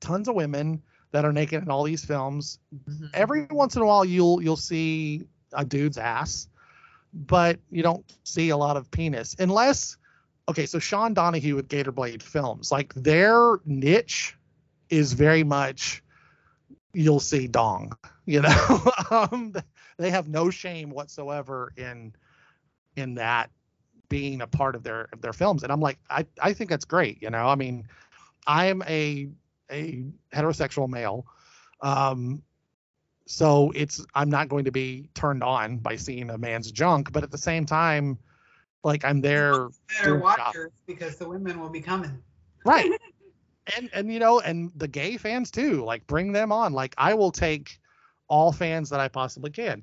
[0.00, 0.82] tons of women
[1.14, 2.58] that are naked in all these films.
[2.74, 3.10] Mhm.
[3.14, 5.22] every once in a while you'll you'll see
[5.52, 6.48] a dude's ass
[7.12, 9.96] but you don't see a lot of penis unless
[10.48, 14.36] okay so sean donahue with gator blade films like their niche
[14.90, 16.02] is very much
[16.92, 17.92] you'll see dong
[18.26, 18.80] you know?
[19.10, 19.54] Um,
[19.98, 22.12] they have no shame whatsoever in
[22.96, 23.50] in that
[24.08, 25.62] being a part of their of their films.
[25.62, 27.46] And i'm like i i think that's great you know?
[27.46, 27.86] I mean
[28.46, 29.28] i'm a
[29.74, 31.26] a heterosexual male.
[31.82, 32.42] Um
[33.26, 37.22] so it's i'm not going to be turned on by seeing a man's junk but
[37.22, 38.18] at the same time
[38.82, 40.54] like i'm there Better Doing watch job.
[40.54, 42.22] her because the women will be coming.
[42.64, 42.90] right.
[43.78, 46.74] And and you know and the gay fans too like bring them on.
[46.74, 47.80] Like i will take
[48.28, 49.82] all fans that i possibly can.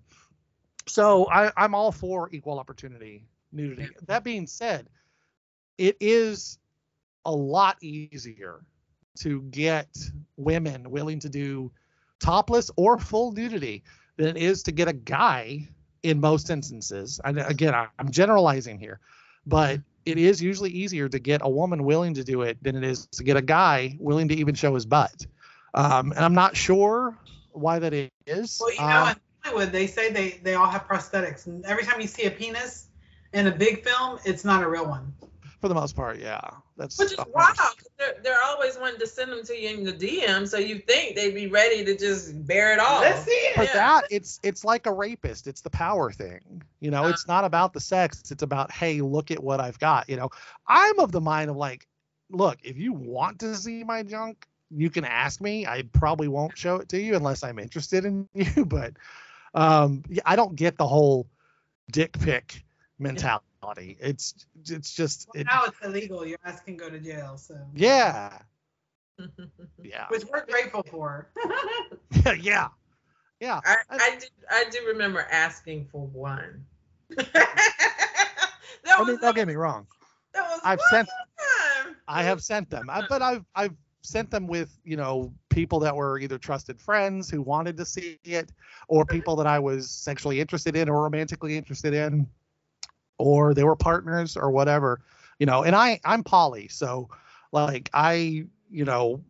[0.87, 3.89] So i i'm all for equal opportunity nudity.
[4.05, 4.87] That being said
[5.79, 6.59] it is
[7.25, 8.63] a lot easier
[9.19, 9.87] to get
[10.37, 11.71] women willing to do
[12.19, 13.83] topless or full nudity
[14.17, 15.67] than it is to get a guy
[16.03, 18.99] in most instances and again I- i'm generalizing here
[19.45, 22.83] but it is usually easier to get a woman willing to do it than it
[22.83, 25.25] is to get a guy willing to even show his butt.
[25.73, 27.17] Um, and I'm not sure
[27.51, 27.93] why that
[28.25, 28.57] is.
[28.59, 31.83] Well, you know, Um, in Hollywood, they say they they all have prosthetics, and every
[31.83, 32.87] time you see a penis
[33.33, 35.13] in a big film, it's not a real one.
[35.61, 36.41] For the most part, yeah.
[36.75, 37.55] That's Which is wild.
[37.55, 40.79] 'cause They're, they're always wanting to send them to you in the DM, so you
[40.79, 43.01] think they'd be ready to just bear it all.
[43.01, 43.55] Let's see it.
[43.55, 43.73] For Yeah.
[43.73, 45.45] that, it's it's like a rapist.
[45.47, 46.63] It's the power thing.
[46.79, 47.09] You know, Uh.
[47.09, 48.23] it's not about the sex.
[48.31, 50.09] It's about hey, look at what I've got.
[50.09, 50.29] You know,
[50.67, 51.87] I'm of the mind of like,
[52.31, 55.67] look, if you want to see my junk, you can ask me.
[55.67, 58.65] I probably won't show it to you unless I'm interested in you.
[58.65, 58.93] But
[59.53, 61.27] um, yeah, I don't get the whole
[61.91, 62.63] dick pic
[62.97, 63.45] mentality.
[63.77, 64.33] It's
[64.65, 66.25] it's just it, now it's illegal.
[66.25, 67.37] Your ass can go to jail.
[67.37, 68.39] So yeah
[69.83, 71.29] yeah which we're grateful for.
[72.39, 72.69] yeah
[73.41, 73.59] yeah.
[73.65, 76.63] I, I do I do remember asking for one.
[77.09, 77.77] that
[78.87, 79.87] I mean, don't get me wrong.
[80.33, 81.95] that was I've one sent time.
[82.07, 85.95] I have sent them, I, but I've I've sent them with you know people that
[85.95, 88.51] were either trusted friends who wanted to see it,
[88.87, 92.27] or people that I was sexually interested in or romantically interested in,
[93.21, 95.01] or they were partners or whatever,
[95.39, 95.63] you know.
[95.63, 97.09] And I I'm poly, so
[97.51, 99.21] like I you know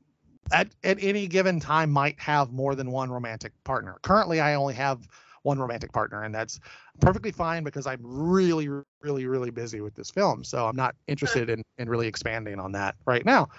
[0.51, 3.97] at at any given time might have more than one romantic partner.
[4.01, 5.07] Currently, I only have
[5.43, 6.59] one romantic partner, and that's
[6.99, 8.69] perfectly fine because I'm really,
[9.01, 10.43] really, really busy with this film.
[10.43, 13.49] So I'm not interested in, in really expanding on that right now.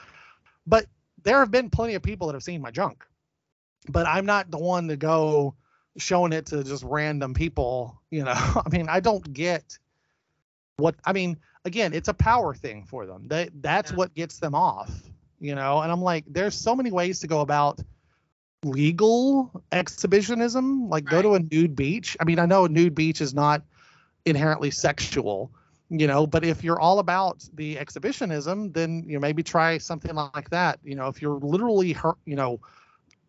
[0.67, 0.87] But
[1.25, 3.05] there have been plenty of people that have seen my junk,
[3.89, 5.55] but I'm not the one to go
[5.97, 8.01] showing it to just random people.
[8.11, 9.79] You know, I mean, I don't get
[10.83, 11.39] what I mean.
[11.65, 13.29] Again, it's a power thing for them.
[13.29, 13.97] They, that's Yeah.
[13.99, 14.91] what gets them off.
[15.39, 17.81] You know, and I'm like, there's so many ways to go about
[18.65, 23.21] legal exhibitionism like go to a nude beach i mean i know a nude beach
[23.21, 23.61] is not
[24.25, 25.51] inherently sexual
[25.91, 30.15] you know but if you're all about the exhibitionism then you know maybe try something
[30.15, 32.61] like that you know if you're literally har- you know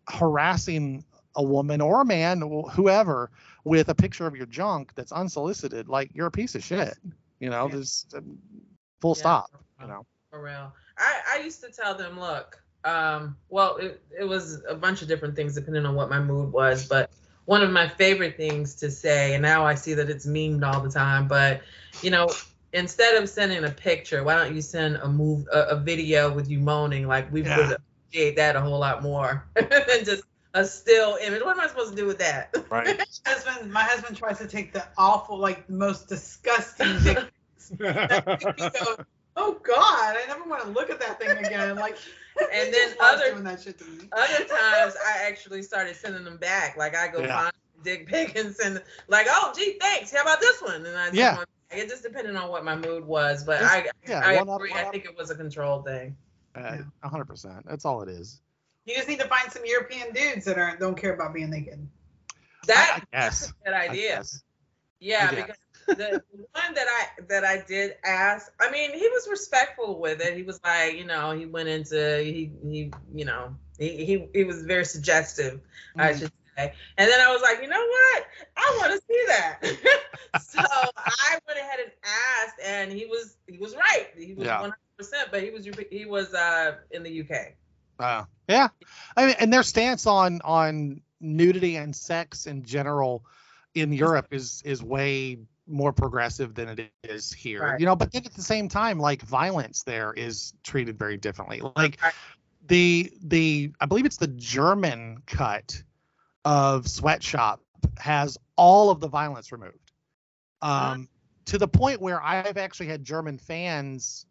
[0.08, 2.40] harassing a woman or a man
[2.70, 3.28] whoever
[3.64, 6.96] with a picture of your junk that's unsolicited like you're a piece of shit
[7.40, 7.70] you know Yeah.
[7.70, 8.38] there's um,
[9.00, 10.72] full Yeah, stop you know For real.
[10.98, 15.08] I, I used to tell them, look, Um, well, it, it was a bunch of
[15.08, 17.10] different things depending on what my mood was, but
[17.46, 20.80] one of my favorite things to say, and now I see that it's memed all
[20.82, 21.62] the time, but
[22.02, 22.28] you know,
[22.72, 26.48] instead of sending a picture, why don't you send a move a, a video with
[26.50, 27.06] you moaning?
[27.08, 27.56] Like we Yeah.
[27.56, 31.42] would appreciate that a whole lot more than just a still image.
[31.42, 32.54] What am I supposed to do with that?
[32.70, 32.96] Right.
[33.26, 37.68] My husband, my husband tries to take the awful, like most disgusting dick pics.
[37.78, 38.96] That make me go,
[39.36, 41.76] oh God, I never want to look at that thing again.
[41.76, 41.96] Like,
[42.52, 44.08] And then other- that shit to me.
[44.12, 46.76] Other times I actually started sending them back.
[46.76, 47.42] Like I go Yeah.
[47.42, 50.12] find dick pic and send like, oh gee, thanks.
[50.14, 50.84] How about this one?
[50.86, 51.36] And I Yeah.
[51.38, 51.46] one.
[51.70, 54.56] It just depended on what my mood was, but Just- I yeah, I one up,
[54.56, 54.70] agree.
[54.70, 54.92] one I up.
[54.92, 56.16] think it was a control thing.
[56.54, 57.64] Uh, A hundred percent.
[57.66, 58.40] That's all it is.
[58.84, 61.86] You just need to find some European dudes that aren't don't care about being naked.
[62.66, 63.52] That I guess.
[63.64, 64.24] good I idea.
[65.00, 65.56] Yeah, because
[65.96, 70.36] the one that I that I did ask, I mean, he was respectful with it.
[70.36, 74.44] He was like, you know, he went into he he you know he he, he
[74.44, 75.60] was very suggestive,
[75.98, 76.18] I Mm.
[76.18, 76.74] should say.
[76.98, 78.24] And then I was like, you know what?
[78.56, 79.60] I want to see that.
[80.36, 84.08] so I went ahead and asked, and he was he was right.
[84.16, 87.54] He was one hundred percent, but he was he was uh in the UK.
[87.98, 88.68] Uh, yeah,
[89.16, 93.24] I mean, and their stance on on nudity and sex in general
[93.74, 97.62] in Europe is is way more progressive than it is here.
[97.62, 97.80] Right.
[97.80, 101.62] You know, but then at the same time, like violence there is treated very differently.
[101.76, 101.98] Like
[102.66, 105.82] the the I believe it's the German cut
[106.44, 107.60] of Sweatshop
[107.98, 109.78] has all of the violence removed.
[110.62, 111.08] Um,
[111.46, 114.24] to the point where I've actually had German fans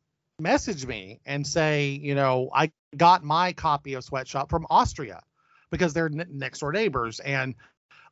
[0.43, 5.21] message me and say, you know, I got my copy of Sweatshop from Austria
[5.69, 7.55] because they're n- next door neighbors and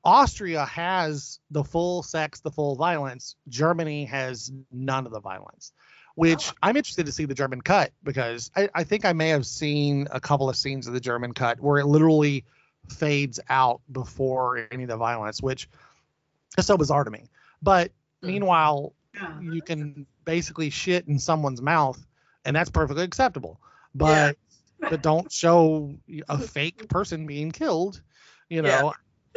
[0.03, 3.36] Austria has the full sex, the full violence.
[3.49, 5.73] Germany has none of the violence,
[6.15, 6.53] which Oh.
[6.63, 10.07] I'm interested to see the German cut because I, I think I may have seen
[10.12, 12.45] a couple of scenes of the German cut where it literally
[12.89, 15.69] fades out before any of the violence, which
[16.57, 17.25] is so bizarre to me.
[17.62, 18.27] But Hmm.
[18.27, 19.39] meanwhile, Yeah.
[19.41, 22.03] you can basically shit in someone's mouth
[22.45, 23.60] and that's perfectly acceptable
[23.95, 24.38] but
[24.80, 25.93] but don't show
[26.30, 28.01] a fake person being killed
[28.49, 28.82] you Yeah.
[28.82, 28.93] know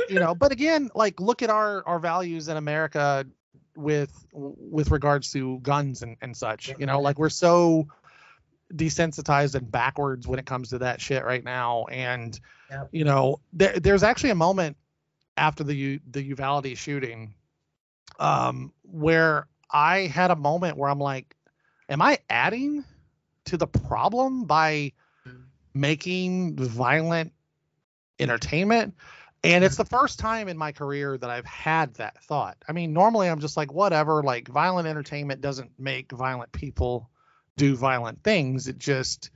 [0.08, 3.24] you know but again like look at our our values in america
[3.76, 7.86] with with regards to guns and, and such you know like we're so
[8.72, 12.40] desensitized and backwards when it comes to that shit right now and
[12.70, 12.88] Yep.
[12.92, 14.76] you know there, there's actually a moment
[15.36, 17.34] after the the uvalde shooting
[18.18, 21.36] um where i had a moment where i'm like
[21.88, 22.84] am i adding
[23.46, 24.92] to the problem by
[25.26, 25.38] mm-hmm.
[25.74, 27.32] making violent
[28.18, 28.94] entertainment.
[29.42, 32.56] And it's the first time in my career that i've had that thought.
[32.66, 37.10] I mean normally i'm just like whatever like violent entertainment doesn't make violent people
[37.56, 38.68] do violent things.
[38.68, 39.30] It just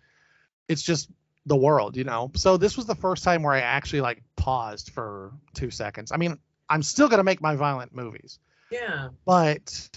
[0.66, 1.10] it's just
[1.46, 2.30] the world you know?
[2.34, 6.10] So this was the first time where i actually like paused for two seconds.
[6.10, 6.38] I mean
[6.70, 8.38] i'm still going to make my violent movies.
[8.70, 9.08] Yeah.
[9.24, 9.90] but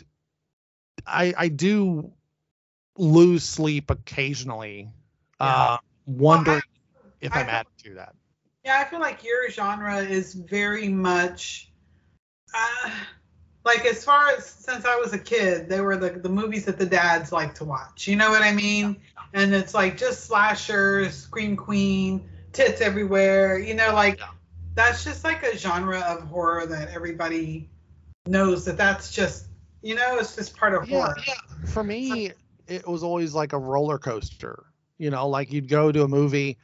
[1.06, 2.12] I I do
[3.01, 4.89] lose sleep occasionally,
[5.39, 6.61] uh, wondering
[7.19, 8.15] if I- I'm adding to that.
[8.63, 11.71] Yeah, I feel like your genre is very much
[12.53, 12.91] uh,
[13.63, 16.77] like as far as since I was a kid, they were the the movies that
[16.77, 18.07] the dads like to watch.
[18.07, 19.01] You know what I mean?
[19.33, 23.57] And it's like just slashers, scream queen, tits everywhere.
[23.57, 24.27] You know, like Yeah.
[24.75, 27.67] that's just like a genre of horror that everybody
[28.27, 29.47] knows that that's just
[29.81, 31.15] you know it's just part of Yeah, horror.
[31.65, 32.33] for me,
[32.71, 34.63] it was always like a roller coaster.
[34.97, 36.57] You know, like you'd go to a movie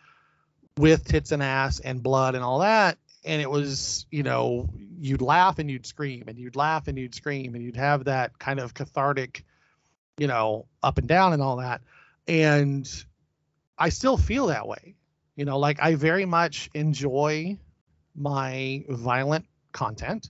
[0.77, 5.21] with tits and ass and blood and all that, and it was, you know, you'd
[5.21, 8.59] laugh and you'd scream and you'd laugh and you'd scream and you'd have that kind
[8.59, 9.43] of cathartic,
[10.17, 11.81] you know, up and down and all that.
[12.27, 12.87] And
[13.77, 14.95] I still feel that way.
[15.35, 17.57] You know, like I very much enjoy
[18.15, 20.29] my violent content.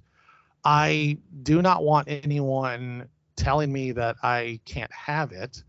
[0.63, 5.63] I do not want anyone telling me that I can't have it.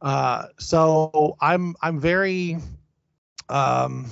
[0.00, 2.58] Uh, so I'm I'm very
[3.48, 4.10] um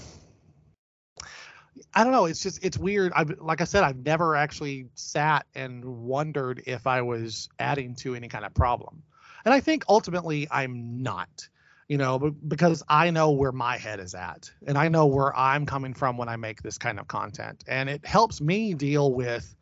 [1.94, 2.26] I don't know.
[2.26, 3.12] It's just it's weird.
[3.14, 8.14] I like I said, I've never actually sat and wondered if I was adding to
[8.14, 9.02] any kind of problem,
[9.44, 11.48] and I think ultimately I'm not.
[11.88, 15.64] You know, because I know where my head is at, and I know where I'm
[15.64, 19.56] coming from when I make this kind of content, and it helps me deal with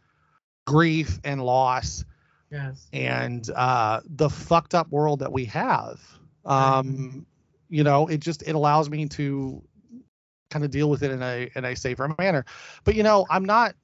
[0.66, 2.04] grief and loss
[2.50, 2.88] Yes.
[2.92, 6.00] and uh, the fucked up world that we have.
[6.44, 7.26] Um,
[7.68, 9.62] you know, it just it allows me to
[10.50, 12.44] kind of deal with it in a in a safer manner.
[12.84, 13.74] But you know, I'm not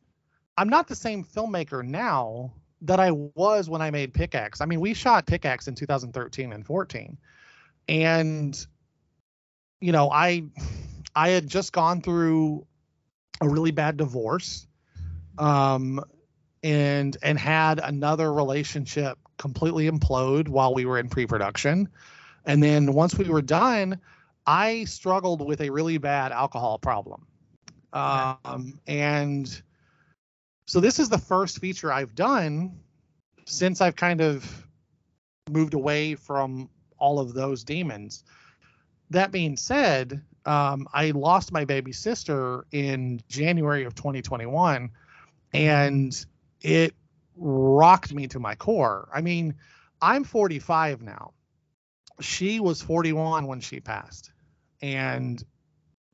[0.56, 2.52] I'm not the same filmmaker now
[2.82, 4.60] that I was when I made Pickaxe.
[4.60, 7.18] I mean, we shot Pickaxe in 2013 and 14,
[7.88, 8.66] and
[9.80, 10.44] you know, I
[11.16, 12.66] I had just gone through
[13.40, 14.66] a really bad divorce,
[15.38, 16.02] um,
[16.62, 21.88] and and had another relationship completely implode while we were in pre-production,
[22.44, 24.00] and then once we were done,
[24.46, 27.26] I struggled with a really bad alcohol problem,
[27.92, 29.62] um, and
[30.66, 32.78] so this is the first feature I've done
[33.44, 34.66] since I've kind of
[35.50, 38.24] moved away from all of those demons.
[39.10, 44.90] That being said, um, I lost my baby sister in January of 2021,
[45.52, 46.26] and
[46.62, 46.94] it
[47.36, 49.08] rocked me to my core.
[49.12, 49.56] I mean,
[50.00, 51.32] I'm 45 now.
[52.20, 54.32] She was 41 when she passed,
[54.80, 55.42] and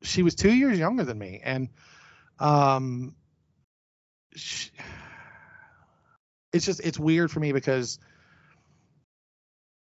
[0.03, 1.41] she was two years younger than me.
[1.43, 1.69] And
[2.39, 3.15] um,
[4.35, 4.71] she,
[6.53, 7.99] it's just it's weird for me because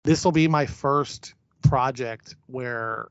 [0.04, 3.08] this will be my first project where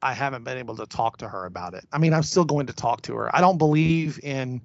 [0.00, 1.84] I haven't been able to talk to her about it.
[1.92, 3.34] I mean, I'm still going to talk to her.
[3.34, 4.62] I don't believe in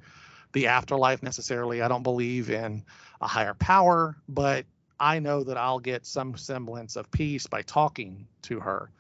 [0.54, 1.82] the afterlife necessarily.
[1.82, 2.84] I don't believe in
[3.22, 4.66] a higher power, but
[4.99, 8.91] I know that I'll get some semblance of peace by talking to her.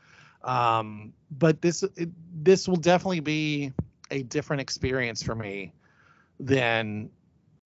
[0.43, 2.09] Um, but this it,
[2.43, 3.71] this will definitely be
[4.09, 5.73] a different experience for me
[6.39, 7.09] than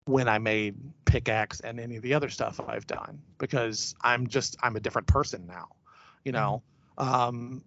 [0.06, 4.56] when I made pickaxe and any of the other stuff I've done because I'm just
[4.62, 5.68] I'm a different person now,
[6.24, 6.62] you know.
[6.98, 7.62] Um,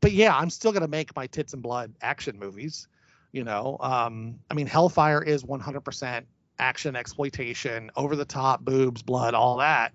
[0.00, 2.88] but yeah, I'm still gonna make my tits and blood action movies,
[3.32, 3.76] you know.
[3.80, 6.24] Um, I mean, Hellfire is 100%
[6.58, 9.92] action exploitation, over the top, boobs, blood, all that.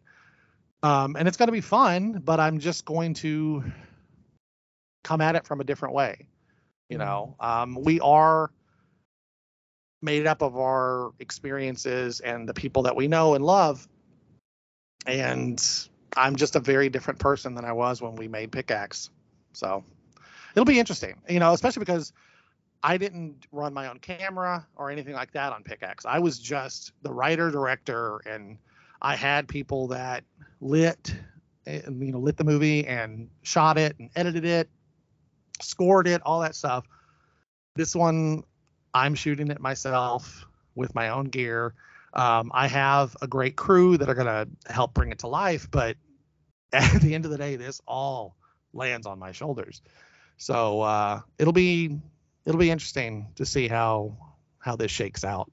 [0.83, 3.63] Um, and it's gonna be fun, but I'm just going to
[5.03, 6.27] come at it from a different way,
[6.89, 7.35] you know.
[7.39, 8.51] Um, we are
[10.01, 13.87] made up of our experiences and the people that we know and love.
[15.05, 15.63] And
[16.15, 19.09] I'm just a very different person than I was when we made Pickaxe.
[19.53, 19.83] So
[20.53, 22.13] it'll be interesting, you know, especially because
[22.83, 26.05] I didn't run my own camera or anything like that on Pickaxe.
[26.05, 28.57] I was just the writer director and
[29.01, 30.23] I had people that
[30.61, 31.13] lit
[31.65, 34.69] you know lit the movie and shot it and edited it,
[35.61, 36.85] scored it, all that stuff.
[37.75, 38.43] This one
[38.93, 41.73] I'm shooting it myself with my own gear.
[42.13, 45.69] Um, I have a great crew that are going to help bring it to life,
[45.69, 45.97] but
[46.73, 48.35] at the end of the day, this all
[48.73, 49.81] lands on my shoulders.
[50.37, 51.99] So uh, it'll be
[52.47, 54.17] it'll be interesting to see how
[54.59, 55.51] how this shakes out.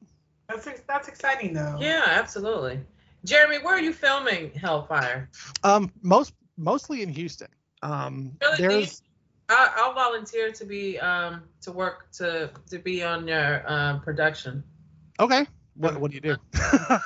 [0.49, 1.78] That's that's exciting though.
[1.80, 2.80] Yeah, absolutely.
[3.24, 5.30] Jeremy, where are you filming Hellfire?
[5.62, 7.49] Um, most mostly in Houston.
[7.82, 8.59] Um, Really?
[8.59, 9.03] there's
[9.49, 14.64] I, I'll volunteer to be um to work to to be on your um production.
[15.20, 15.47] okay.
[15.76, 16.36] What what do you do?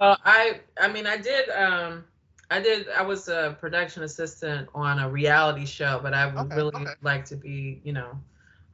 [0.00, 2.04] Uh, I I mean I did um
[2.50, 6.56] I did I was a production assistant on a reality show, but I would Okay,
[6.56, 6.94] really okay.
[7.02, 8.18] like to be you know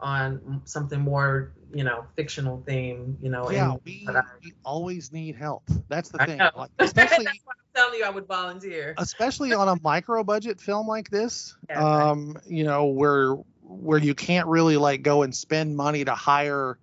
[0.00, 3.50] on something more you know fictional theme you know.
[3.50, 5.64] yeah, and- we, I- we always need help.
[5.88, 6.38] That's the thing.
[6.38, 8.94] Like, especially That's why I'm telling you I would volunteer.
[8.98, 12.10] especially on a micro budget film like this Yeah, right.
[12.10, 16.78] um you know where where you can't really like go and spend money to hire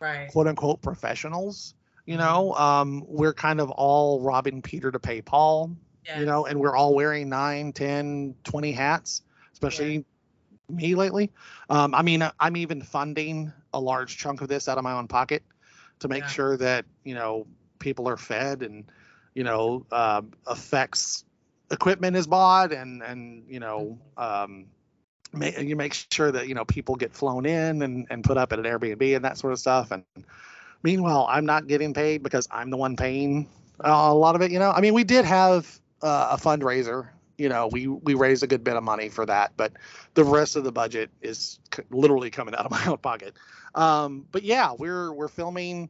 [0.00, 0.28] Right.
[0.30, 2.12] quote unquote professionals Mm-hmm.
[2.12, 6.20] you know um we're kind of all robbing peter to pay paul Yes.
[6.20, 9.22] you know and we're all wearing 9 10 20 hats
[9.54, 10.04] especially
[10.68, 11.30] me lately.
[11.68, 15.08] Um i mean i'm even funding a large chunk of this out of my own
[15.08, 15.42] pocket
[16.00, 16.28] to make Yeah.
[16.28, 17.46] sure that you know
[17.78, 18.90] people are fed and
[19.34, 21.24] you know uh, effects
[21.70, 24.66] equipment is bought and and you know um
[25.32, 28.42] ma- you make sure that you know people get flown in and and put up
[28.42, 29.90] at an airbnb and that sort of stuff.
[29.90, 30.04] And
[30.66, 33.48] meanwhile i'm not getting paid because i'm the one paying
[33.84, 34.70] uh, a lot of it you know?
[34.70, 37.08] I mean we did have uh, a fundraiser
[37.38, 39.72] you know we we raised a good bit of money for that but
[40.14, 43.34] the rest of the budget is c- literally coming out of my own pocket
[43.74, 45.88] um but yeah we're we're filming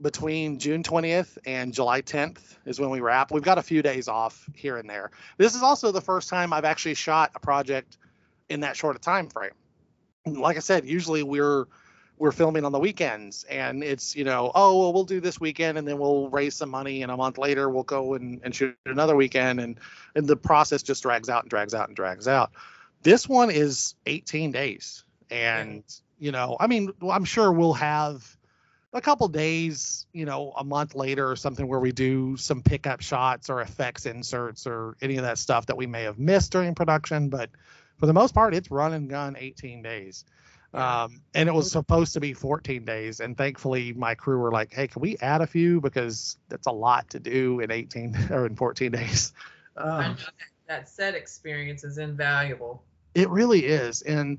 [0.00, 3.32] between June 20th and July 10th is when we wrap.
[3.32, 5.10] We've got a few days off here and there.
[5.36, 7.98] This is also the first time I've actually shot a project
[8.48, 9.52] in that short a time frame.
[10.26, 11.66] Like I said, usually we're
[12.18, 15.78] we're filming on the weekends and it's, you know, oh, well, we'll do this weekend
[15.78, 18.76] and then we'll raise some money and a month later we'll go and, and shoot
[18.86, 19.78] another weekend and
[20.14, 22.52] and the process just drags out and drags out and drags out.
[23.02, 25.84] This one is 18 days and
[26.18, 28.36] you know, I mean, I'm sure we'll have
[28.92, 33.00] a couple days, you know, a month later or something where we do some pickup
[33.00, 36.74] shots or effects inserts or any of that stuff that we may have missed during
[36.74, 37.28] production.
[37.28, 37.50] But
[37.98, 40.24] for the most part, it's run and gun 18 days.
[40.74, 43.20] Um, and it was supposed to be 14 days.
[43.20, 45.80] And thankfully, my crew were like, hey, can we add a few?
[45.80, 49.32] Because that's a lot to do in 18 or in 14 days.
[49.76, 50.18] Um, that,
[50.66, 52.82] that set experience is invaluable.
[53.14, 54.02] it really is.
[54.02, 54.38] And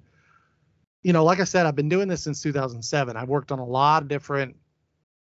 [1.01, 3.15] you know, like I said, I've been doing this since 2007.
[3.15, 4.57] I've worked on a lot of different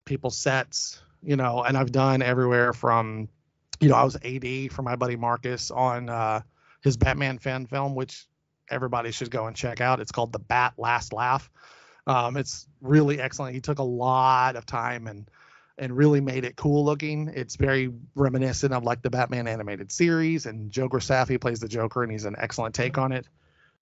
[0.05, 3.27] people's sets, you know, and I've done everywhere from,
[3.79, 6.41] you know, I was AD for my buddy Marcus on uh,
[6.81, 8.27] his Batman fan film, which
[8.69, 9.99] everybody should go and check out.
[9.99, 11.49] It's called The Bat Last Laugh.
[12.07, 13.55] Um, it's really excellent.
[13.55, 15.29] He took a lot of time and
[15.77, 17.29] and really made it cool looking.
[17.35, 22.03] It's very reminiscent of like the Batman animated series, and Joe Grassafi plays the Joker,
[22.03, 23.27] and he's an excellent take on it.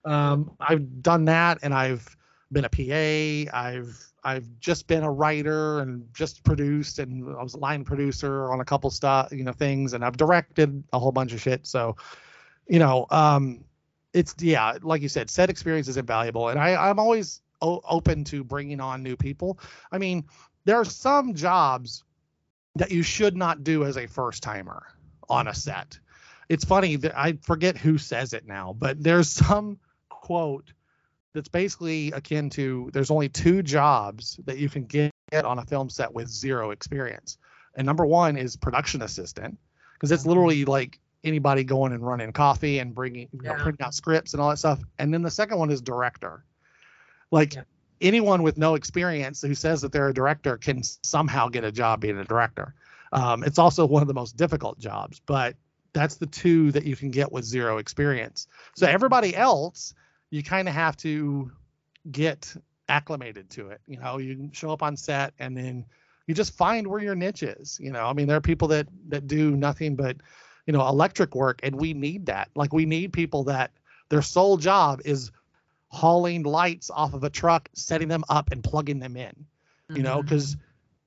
[0.05, 2.17] Um, I've done that, and I've
[2.51, 3.55] been a PA.
[3.55, 8.51] I've I've just been a writer and just produced, and I was a line producer
[8.51, 11.67] on a couple stuff, you know, things, and I've directed a whole bunch of shit.
[11.67, 11.97] So,
[12.67, 13.65] you know, um,
[14.14, 18.24] it's yeah, like you said, set experience is invaluable, and I I'm always o- open
[18.26, 19.59] to bringing on new people.
[19.91, 20.26] I mean,
[20.66, 22.03] there are some jobs
[22.76, 24.88] that you should not do as a first timer
[25.30, 25.99] on a set.
[26.49, 30.74] It's funny that I forget who says it now, but there's some quote
[31.34, 35.89] that's basically akin to there's only two jobs that you can get on a film
[35.89, 37.38] set with zero experience.
[37.76, 39.57] And number one is production assistant,
[39.93, 43.93] because it's literally like anybody going and running coffee and bringing, you know, printing out
[43.93, 44.80] scripts and all that stuff.
[44.99, 46.43] And then the second one is director.
[47.32, 47.63] Like Yeah.
[48.01, 52.01] anyone with no experience who says that they're a director can somehow get a job
[52.01, 52.76] being a director.
[53.13, 55.55] Um, it's also one of the most difficult jobs, but
[55.93, 58.47] that's the two that you can get with zero experience.
[58.76, 59.93] So everybody else,
[60.32, 61.51] you kind of have to
[62.11, 62.53] get
[62.89, 63.80] acclimated to it.
[63.88, 65.86] You know, you show up on set and then
[66.26, 67.80] you just find where your niche is.
[67.80, 70.17] You know, I mean, there are people that that do nothing but,
[70.66, 72.49] you know, electric work, and we need that.
[72.55, 73.72] Like we need people that
[74.09, 75.32] their sole job is
[75.88, 79.45] hauling lights off of a truck, setting them up and plugging them in.
[79.93, 80.26] You know, Mhm.
[80.26, 80.57] because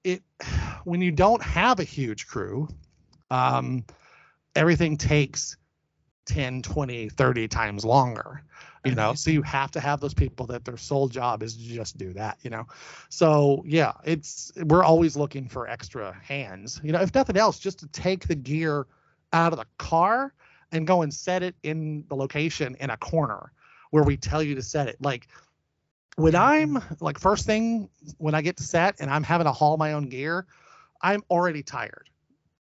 [0.04, 0.22] it
[0.84, 2.68] when you don't have a huge crew,
[3.30, 3.84] um,
[4.54, 5.56] everything takes
[6.26, 8.42] 10, 20, 30 times longer
[8.84, 11.62] you know so you have to have those people that their sole job is to
[11.62, 12.64] just do that you know
[13.08, 17.78] so yeah it's we're always looking for extra hands you know if nothing else just
[17.80, 18.86] to take the gear
[19.36, 20.32] out of the car
[20.72, 23.52] and go and set it in the location in a corner
[23.90, 24.96] where we tell you to set it.
[25.00, 25.28] Like
[26.16, 26.76] when mm-hmm.
[26.76, 29.92] i'm like first thing when i get to set and i'm having to haul my
[29.92, 30.46] own gear
[31.02, 32.08] i'm already tired.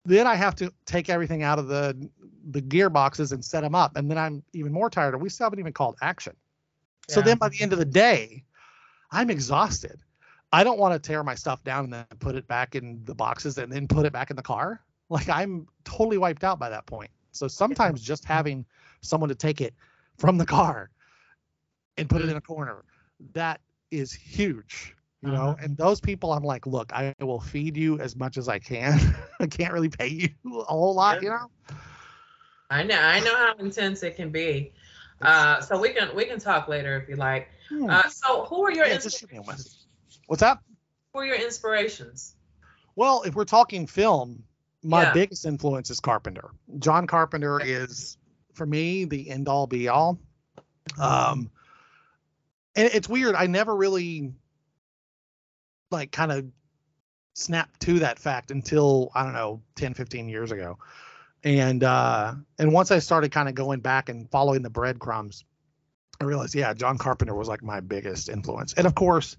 [0.04, 2.08] Then i have to take everything out of the
[2.50, 5.46] the gearboxes and set them up and then i'm even more tired and we still
[5.46, 6.36] haven't even called action.
[7.08, 8.44] So then by the end of the day
[9.10, 10.02] i'm exhausted.
[10.50, 13.14] I don't want to tear my stuff down and then put it back in the
[13.14, 16.68] boxes and then put it back in the car like i'm totally wiped out by
[16.68, 18.64] that point so sometimes just having
[19.00, 19.74] someone to take it
[20.18, 20.90] from the car
[21.96, 22.84] and put it in a corner
[23.32, 25.56] that is huge you know Uh-huh.
[25.60, 28.98] and those people i'm like look i will feed you as much as i can
[29.40, 31.48] i can't really pay you a whole lot you know
[32.70, 34.72] I know, I know how intense it can be.
[35.22, 37.48] Uh, so we can we can talk later if you like.
[37.68, 37.86] Hmm.
[37.88, 39.72] Uh, so who are your Yeah, ins- just shoot me a message.
[40.26, 40.58] What's that?
[41.12, 42.34] who are your inspirations?
[42.96, 44.44] Well, if we're talking film,
[44.82, 45.12] my Yeah.
[45.12, 46.50] biggest influence is Carpenter.
[46.78, 48.16] John Carpenter is,
[48.54, 50.18] for me, the end all be all.
[50.98, 51.50] Um,
[52.74, 53.34] and it's weird.
[53.34, 54.32] I never really
[55.90, 56.46] like kind of
[57.34, 60.78] snapped to that fact until I don't know 10, 15 years ago.
[61.44, 65.44] And uh, and once I started kind of going back and following the breadcrumbs,
[66.20, 68.74] I realized, yeah, John Carpenter was like my biggest influence.
[68.74, 69.36] And of course,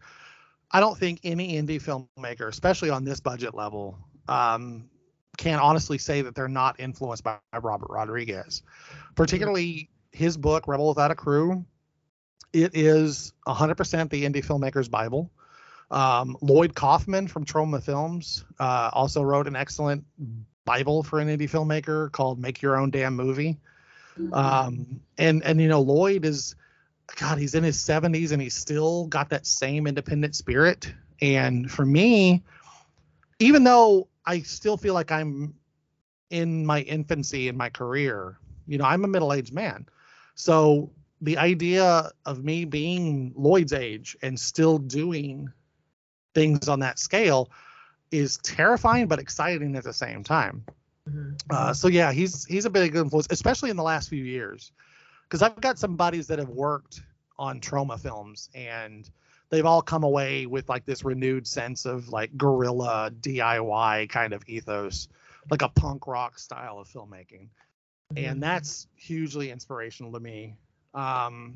[0.71, 3.97] I don't think any indie filmmaker, especially on this budget level,
[4.29, 4.89] um,
[5.39, 8.61] can honestly say that they're not influenced by, by Robert Rodriguez.
[9.15, 11.63] Particularly his book, Rebel Without a Crew.
[12.51, 15.31] It is 100% the indie filmmaker's Bible.
[15.89, 20.03] Um, Lloyd Kaufman from Troma Films uh, also wrote an excellent
[20.65, 23.57] Bible for an indie filmmaker called Make Your Own Damn Movie.
[24.33, 26.57] Um, and and you know Lloyd is,
[27.15, 30.93] God, he's in his 70s and he's still got that same independent spirit.
[31.21, 32.43] And for me,
[33.39, 35.55] even though I still feel like I'm
[36.29, 39.87] in my infancy in my career, you know, I'm a middle-aged man.
[40.35, 45.51] So the idea of me being Lloyd's age and still doing
[46.35, 47.49] things on that scale
[48.11, 50.63] is terrifying but exciting at the same time.
[51.09, 51.35] Mhm.
[51.49, 54.71] Uh, so yeah, he's he's a big influence, especially in the last few years,
[55.23, 57.01] because I've got some buddies that have worked
[57.37, 59.09] on Troma films, and
[59.49, 64.43] they've all come away with like this renewed sense of like guerrilla DIY kind of
[64.47, 65.07] ethos,
[65.49, 67.47] like a punk rock style of filmmaking,
[68.15, 70.55] and that's hugely inspirational to me.
[70.93, 71.55] Um,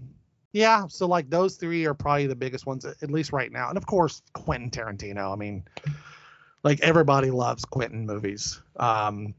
[0.52, 3.78] yeah, so like those three are probably the biggest ones, at least right now, and
[3.78, 5.32] of course Quentin Tarantino.
[5.34, 5.64] I mean,
[6.64, 8.62] like everybody loves Quentin movies.
[8.76, 9.34] Um,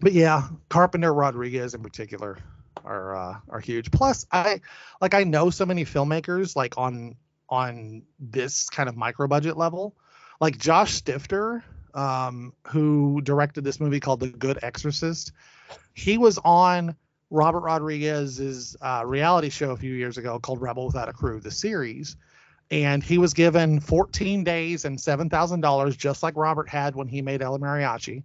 [0.00, 2.38] but yeah, Carpenter Rodriguez in particular.
[2.84, 3.90] are uh, are huge.
[3.90, 4.60] Plus, I
[5.00, 7.16] like I know so many filmmakers like on
[7.48, 9.94] on this kind of micro budget level,
[10.40, 11.62] like Josh Stifter,
[11.94, 15.32] um, who directed this movie called The Good Exorcist.
[15.94, 16.94] He was on
[17.30, 21.50] Robert Rodriguez's uh, reality show a few years ago called Rebel Without a Crew, the
[21.50, 22.16] series.
[22.70, 27.40] And he was given 14 days and $7,000, just like Robert had when he made
[27.42, 28.24] El Mariachi.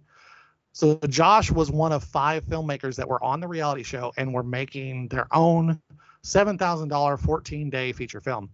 [0.72, 4.42] So Josh was one of five filmmakers that were on the reality show and were
[4.42, 5.80] making their own
[6.24, 8.50] $7,000 14 day feature film.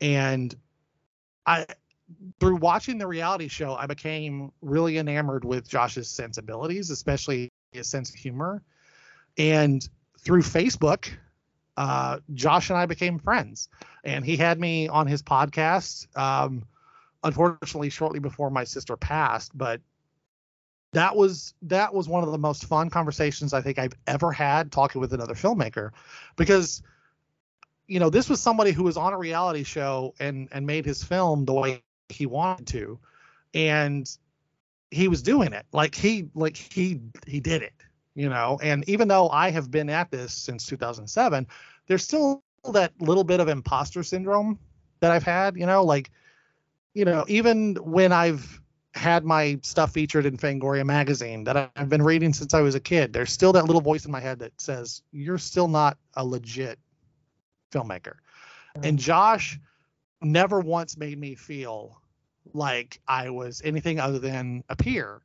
[0.00, 0.54] And
[1.46, 1.66] I,
[2.38, 8.10] through watching the reality show, I became really enamored with Josh's sensibilities, especially his sense
[8.10, 8.62] of humor.
[9.38, 9.86] And
[10.18, 11.08] through Facebook,
[11.76, 13.68] uh, Josh and I became friends.
[14.04, 16.64] And he had me on his podcast, um,
[17.22, 19.56] unfortunately, shortly before my sister passed.
[19.56, 19.80] But
[20.92, 24.72] that was that was one of the most fun conversations I think I've ever had
[24.72, 25.90] talking with another filmmaker,
[26.36, 26.82] because
[27.90, 31.02] you know this was somebody who was on a reality show and and made his
[31.02, 32.98] film the way he wanted to,
[33.54, 34.08] and
[34.90, 35.66] he was doing it.
[35.72, 37.74] Like he like he he did it
[38.14, 38.58] you know?
[38.62, 41.46] And even though i have been at this since 2007
[41.86, 44.58] there's still that little bit of imposter syndrome
[45.00, 45.84] that i've had you know?
[45.84, 46.10] Like
[46.94, 48.60] you know even when i've
[48.94, 52.80] had my stuff featured in fangoria magazine that i've been reading since i was a
[52.80, 56.24] kid there's still that little voice in my head that says you're still not a
[56.24, 56.78] legit
[57.70, 58.14] filmmaker
[58.82, 59.58] and josh
[60.22, 62.00] never once made me feel
[62.52, 65.22] like i was anything other than a peer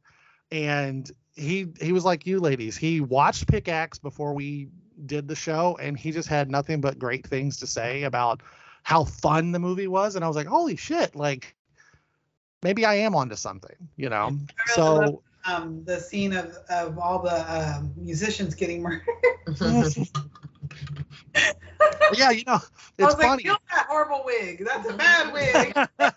[0.52, 2.78] and he he was like you ladies.
[2.78, 4.70] He watched Pickaxe before we
[5.06, 8.42] did the show, and he just had nothing but great things to say about
[8.84, 10.16] how fun the movie was.
[10.16, 11.56] And I was like, holy shit, like
[12.64, 14.28] maybe I am onto something, you know.
[14.28, 15.16] really so love,
[15.46, 19.02] um, the scene of of all the um, musicians getting murdered.
[22.14, 22.60] yeah, you know, I
[22.98, 23.44] it's was like, funny.
[23.44, 24.66] kill that horrible wig.
[24.66, 25.88] That's a bad wig.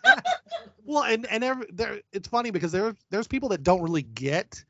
[0.85, 4.65] well, and and there, there, it's funny because there there's people that don't really get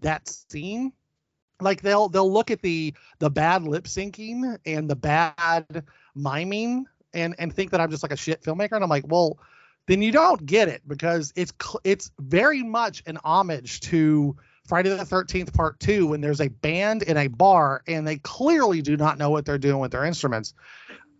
[0.00, 0.92] that scene.
[1.60, 5.84] Like they'll they'll look at the the bad lip syncing and the bad
[6.14, 9.38] miming and and think that I'm just like a shit filmmaker and I'm like, well,
[9.86, 11.52] then you don't get it because it's
[11.84, 14.36] it's very much an homage to
[14.70, 18.82] Friday the 13th part 2 when there's a band in a bar and they clearly
[18.82, 20.54] do not know what they're doing with their instruments.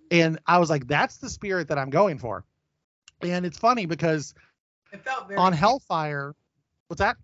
[0.08, 2.44] And I was like that's the spirit that I'm going for.
[3.22, 4.34] And it's funny because
[4.92, 5.36] it felt very.
[5.36, 6.36] on Hellfire,
[6.86, 7.16] what's that?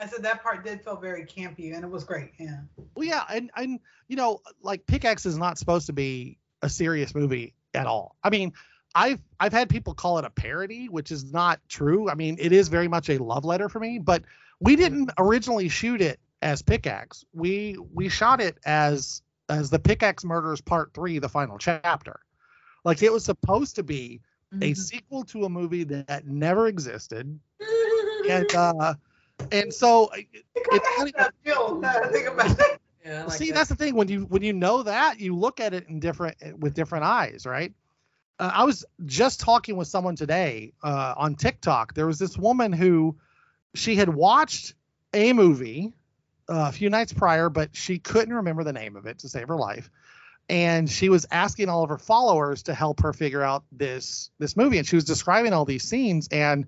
[0.00, 2.30] I said that part did feel very campy, and it was great.
[2.38, 2.60] Yeah.
[2.94, 7.14] Well, yeah, and and you know, like Pickaxe is not supposed to be a serious
[7.14, 8.16] movie at all.
[8.24, 8.54] I mean,
[8.94, 12.08] I've I've had people call it a parody, which is not true.
[12.08, 14.22] I mean, it is very much a love letter for me, but
[14.60, 17.24] we didn't originally shoot it as Pickaxe.
[17.32, 22.20] We we shot it as as the Pickaxe Murders Part 3, the final chapter.
[22.84, 24.20] Like it was supposed to be
[24.62, 27.38] a sequel to a movie that never existed.
[28.28, 28.94] And uh
[29.52, 31.80] and so It it's kind of funny- that feel.
[31.84, 32.80] I think about it.
[33.06, 33.54] Yeah, like see that.
[33.54, 36.36] that's the thing when you when you know that you look at it in different
[36.58, 37.72] with different eyes right
[38.38, 42.70] uh, i was just talking with someone today uh, on tiktok there was this woman
[42.70, 43.16] who
[43.74, 44.74] she had watched
[45.12, 45.92] a movie
[46.48, 49.48] uh, a few nights prior but she couldn't remember the name of it to save
[49.48, 49.90] her life.
[50.50, 54.56] And she was asking all of her followers to help her figure out this this
[54.56, 54.78] movie.
[54.78, 56.28] And she was describing all these scenes.
[56.32, 56.66] And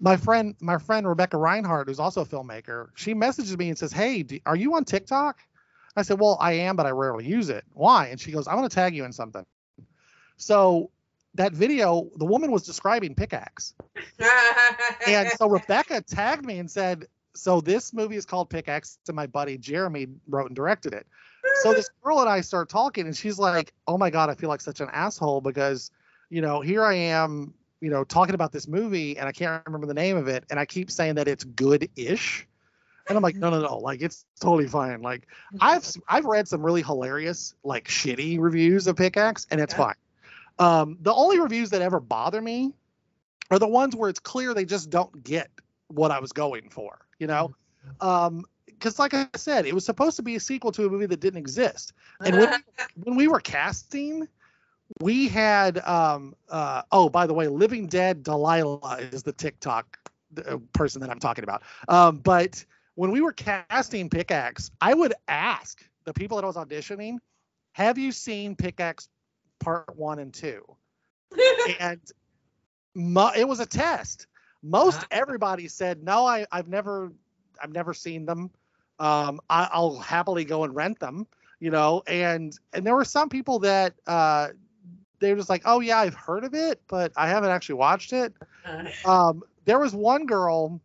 [0.00, 3.92] my friend my friend rebecca reinhardt who's also a filmmaker she messages me and says
[3.92, 5.38] hey do, are you on tiktok?
[5.96, 7.64] I said well i am but i rarely use it.
[7.72, 8.06] Why?
[8.06, 9.44] And she goes i want to tag you in something.
[10.36, 10.90] So
[11.34, 13.74] that video the woman was describing pickaxe.
[15.06, 19.26] And so rebecca tagged me and said so this movie is called pickaxe and my
[19.26, 21.06] buddy jeremy wrote and directed it.
[21.62, 24.48] So this girl and i start talking and she's like oh my god i feel
[24.48, 25.90] like such an asshole because
[26.30, 29.86] you know here i am you know talking about this movie and i can't remember
[29.86, 32.46] the name of it and i keep saying that it's good-ish.
[33.08, 35.00] And i'm like no no no like it's totally fine.
[35.02, 35.26] Like
[35.60, 39.78] i've i've read some really hilarious like shitty reviews of pickaxe and it's Yeah.
[39.78, 39.94] fine
[40.58, 42.72] um the only reviews that ever bother me
[43.50, 45.50] are the ones where it's clear they just don't get
[45.88, 47.54] what i was going for you know?
[48.00, 51.06] Um because like i said it was supposed to be a sequel to a movie
[51.06, 51.92] that didn't exist.
[52.20, 52.62] And when,
[53.04, 54.26] when we were casting
[55.00, 59.98] we had um uh oh by the way living dead delilah is the tiktok
[60.46, 61.62] uh, person that i'm talking about.
[61.88, 62.64] Um but
[62.96, 67.18] when we were casting pickaxe i would ask the people that i was auditioning
[67.72, 69.08] have you seen pickaxe
[69.62, 70.64] part one and two
[71.80, 72.00] and
[72.94, 74.26] mo- it was a test
[74.62, 75.06] most Wow.
[75.10, 77.12] everybody said no I, i've never
[77.62, 78.50] i've never seen them
[78.98, 81.26] um I, i'll happily go and rent them
[81.62, 84.48] you know, and and there were some people that uh
[85.20, 88.12] they were just like, oh yeah, I've heard of it, but I haven't actually watched
[88.12, 88.34] it.
[89.04, 90.80] Um, there was one girl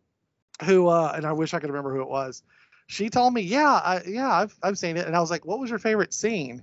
[0.64, 2.42] who, uh, and I wish I could remember who it was.
[2.86, 5.58] She told me, yeah, I, yeah, I've I've seen it, and I was like, what
[5.58, 6.62] was your favorite scene?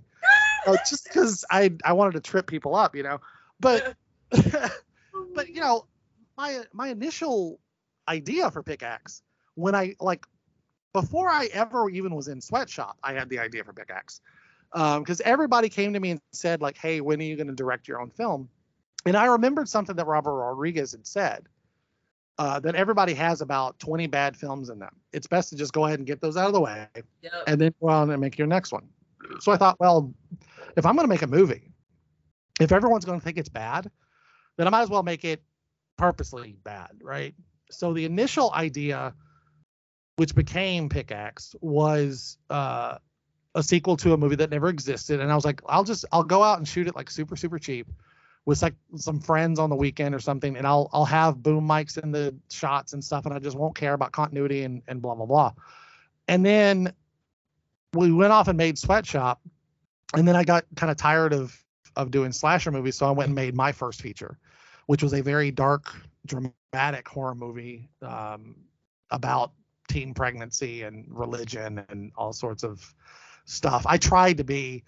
[0.66, 3.20] Uh, just because I I wanted to trip people up, you know,
[3.60, 3.96] but
[4.32, 5.86] but you know,
[6.38, 7.60] my my initial
[8.08, 9.22] idea for pickaxe
[9.56, 10.26] when I like
[10.94, 14.22] before I ever even was in sweatshop, I had the idea for pickaxe
[14.72, 17.54] because um, everybody came to me and said like, "Hey, when are you going to
[17.56, 18.50] direct your own film?"
[19.06, 21.48] And I remembered something that Robert Rodriguez had said
[22.38, 24.96] uh, that everybody has about 20 bad films in them.
[25.14, 26.88] It's best to just go ahead and get those out of the way,
[27.22, 27.32] Yep.
[27.48, 28.88] and then go on and make your next one.
[29.40, 30.14] So I thought, well,
[30.76, 31.72] if I'm going to make a movie,
[32.60, 33.90] if everyone's going to think it's bad,
[34.58, 35.42] then I might as well make it
[35.98, 37.34] purposely bad, right?
[37.72, 39.14] So the initial idea,
[40.18, 42.98] which became Pickaxe, was uh,
[43.56, 46.24] a sequel to a movie that never existed, and I was like, I'll just I'll
[46.24, 47.88] go out and shoot it like super super cheap
[48.46, 52.02] with like some friends on the weekend or something, and I'll I'll have boom mics
[52.02, 55.16] in the shots and stuff, and I just won't care about continuity and and blah
[55.16, 55.54] blah blah.
[56.28, 56.94] And then
[57.94, 59.42] we went off and made Sweatshop,
[60.14, 61.58] and then I got kind of tired of
[61.96, 64.38] of doing slasher movies, so I went and made my first feature,
[64.88, 65.94] which was a very dark,
[66.26, 68.56] dramatic horror movie um,
[69.12, 69.54] about
[69.88, 72.94] teen pregnancy and religion and all sorts of
[73.46, 73.86] stuff.
[73.88, 74.84] I tried to be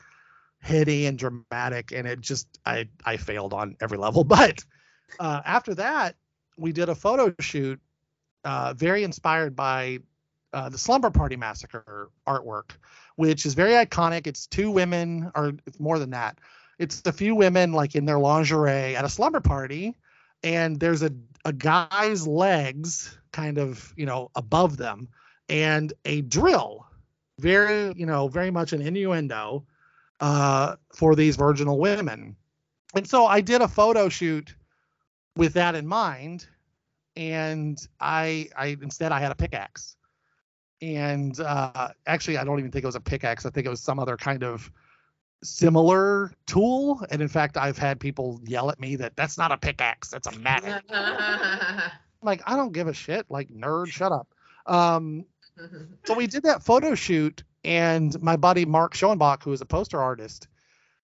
[0.60, 4.24] heady and dramatic, and it just I I failed on every level.
[4.38, 4.64] But
[5.20, 6.16] uh, after that,
[6.58, 7.80] we did a photo shoot,
[8.44, 10.00] uh, very inspired by
[10.54, 12.72] uh, the Slumber Party Massacre artwork,
[13.16, 14.28] which is very iconic.
[14.28, 16.40] It's two women, or more than that.
[16.80, 19.96] It's a few women like in their lingerie at a slumber party,
[20.44, 21.12] and there's a
[21.46, 25.10] a guy's legs kind of you know above them,
[25.50, 26.86] and a drill,
[27.40, 29.66] very you know very much an innuendo
[30.20, 32.36] uh, for these virginal women.
[32.96, 34.56] And so I did a photo shoot
[35.36, 36.48] with that in mind,
[37.16, 39.97] and I I instead I had a pickaxe
[40.82, 43.46] and uh, actually, I don't even think it was a pickaxe.
[43.46, 44.72] I think it was some other kind of
[45.44, 47.04] similar tool.
[47.10, 50.28] And in fact, I've had people yell at me that that's not a pickaxe, that's
[50.28, 50.84] a mattock.
[52.22, 53.26] like, I don't give a shit.
[53.30, 54.28] Like, nerd, shut up.
[54.66, 55.26] Um,
[56.06, 60.00] so we did that photo shoot, and my buddy Mark Schoenbach, who is a poster
[60.00, 60.48] artist,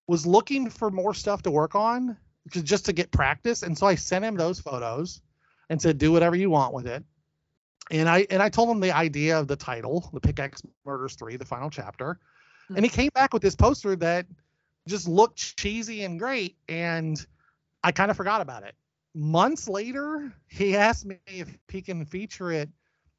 [0.07, 2.17] was looking for more stuff to work on
[2.49, 3.63] just to get practice.
[3.63, 5.21] And so I sent him those photos
[5.69, 7.03] and said, do whatever you want with it
[7.91, 11.35] and I and I told him the idea of the title, the Pickaxe Murders Three,
[11.37, 12.19] the final chapter,
[12.67, 12.77] Hmm.
[12.77, 14.25] and he came back with this poster that
[14.87, 17.25] just looked cheesy and great, and
[17.83, 18.75] I kind of forgot about it.
[19.15, 22.69] Months later, he asked me if he can feature it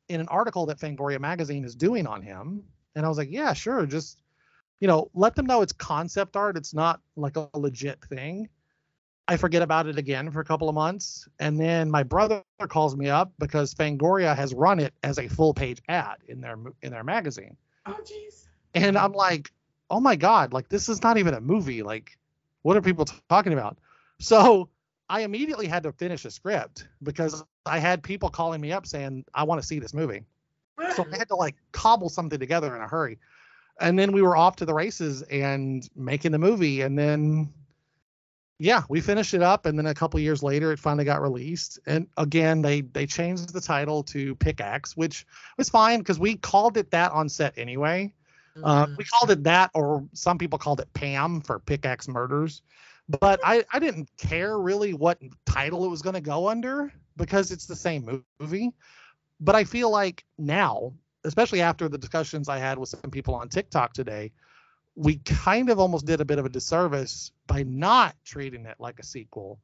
[0.08, 3.52] in an article that Fangoria magazine is doing on him, and I was like, yeah,
[3.52, 4.18] sure, just
[4.80, 8.48] you know, let them know it's concept art, it's not like a legit thing.
[9.26, 11.26] I forget about it again for a couple of months.
[11.38, 15.54] And then my brother calls me up because Fangoria has run it as a full
[15.54, 17.56] page ad in their in their magazine.
[17.86, 18.48] Oh, jeez.
[18.74, 19.52] And I'm like,
[19.90, 21.82] "Oh my god, like this is not even a movie.
[21.82, 22.18] Like
[22.62, 23.78] what are people t- talking about?"
[24.20, 24.68] So,
[25.08, 29.24] I immediately had to finish a script because I had people calling me up saying,
[29.34, 30.24] "I want to see this movie."
[30.96, 33.18] So I had to like cobble something together in a hurry.
[33.80, 37.52] And then we were off to the races and making the movie and then
[38.58, 41.78] yeah, we finished it up, and then a couple years later, it finally got released.
[41.86, 45.26] And again, they they changed the title to Pickaxe, which
[45.58, 48.12] was fine because we called it that on set anyway.
[48.62, 48.96] Uh, Mhm.
[48.96, 52.62] we called it that, or some people called it Pam for Pickaxe Murders.
[53.20, 57.50] But I I didn't care really what title it was going to go under because
[57.50, 58.72] it's the same movie.
[59.40, 60.92] But I feel like now,
[61.24, 64.32] especially after the discussions I had with some people on TikTok today,
[64.96, 68.98] we kind of almost did a bit of a disservice by not treating it like
[69.00, 69.58] a sequel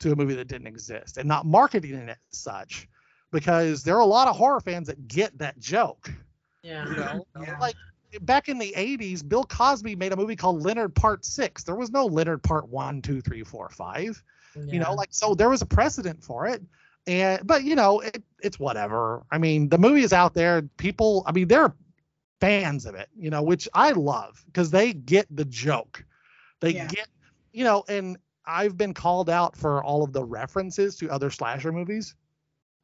[0.00, 2.88] to a movie that didn't exist and not marketing it as such
[3.32, 6.12] because there are a lot of horror fans that get that joke
[6.62, 6.88] yeah.
[6.88, 7.56] you know Yeah.
[7.60, 7.74] like
[8.20, 11.90] back in the 80s bill cosby made a movie called leonard part six there was
[11.90, 14.22] no leonard part one two three four five
[14.54, 14.80] you Yeah.
[14.84, 16.62] know like so there was a precedent for it
[17.06, 21.24] and but you know it, it's whatever i mean the movie is out there people
[21.26, 21.74] i mean they're
[22.40, 26.04] fans of it you know which i love because they get the joke
[26.60, 26.86] they Yeah.
[26.86, 27.08] get
[27.52, 31.72] you know and i've been called out for all of the references to other slasher
[31.72, 32.14] movies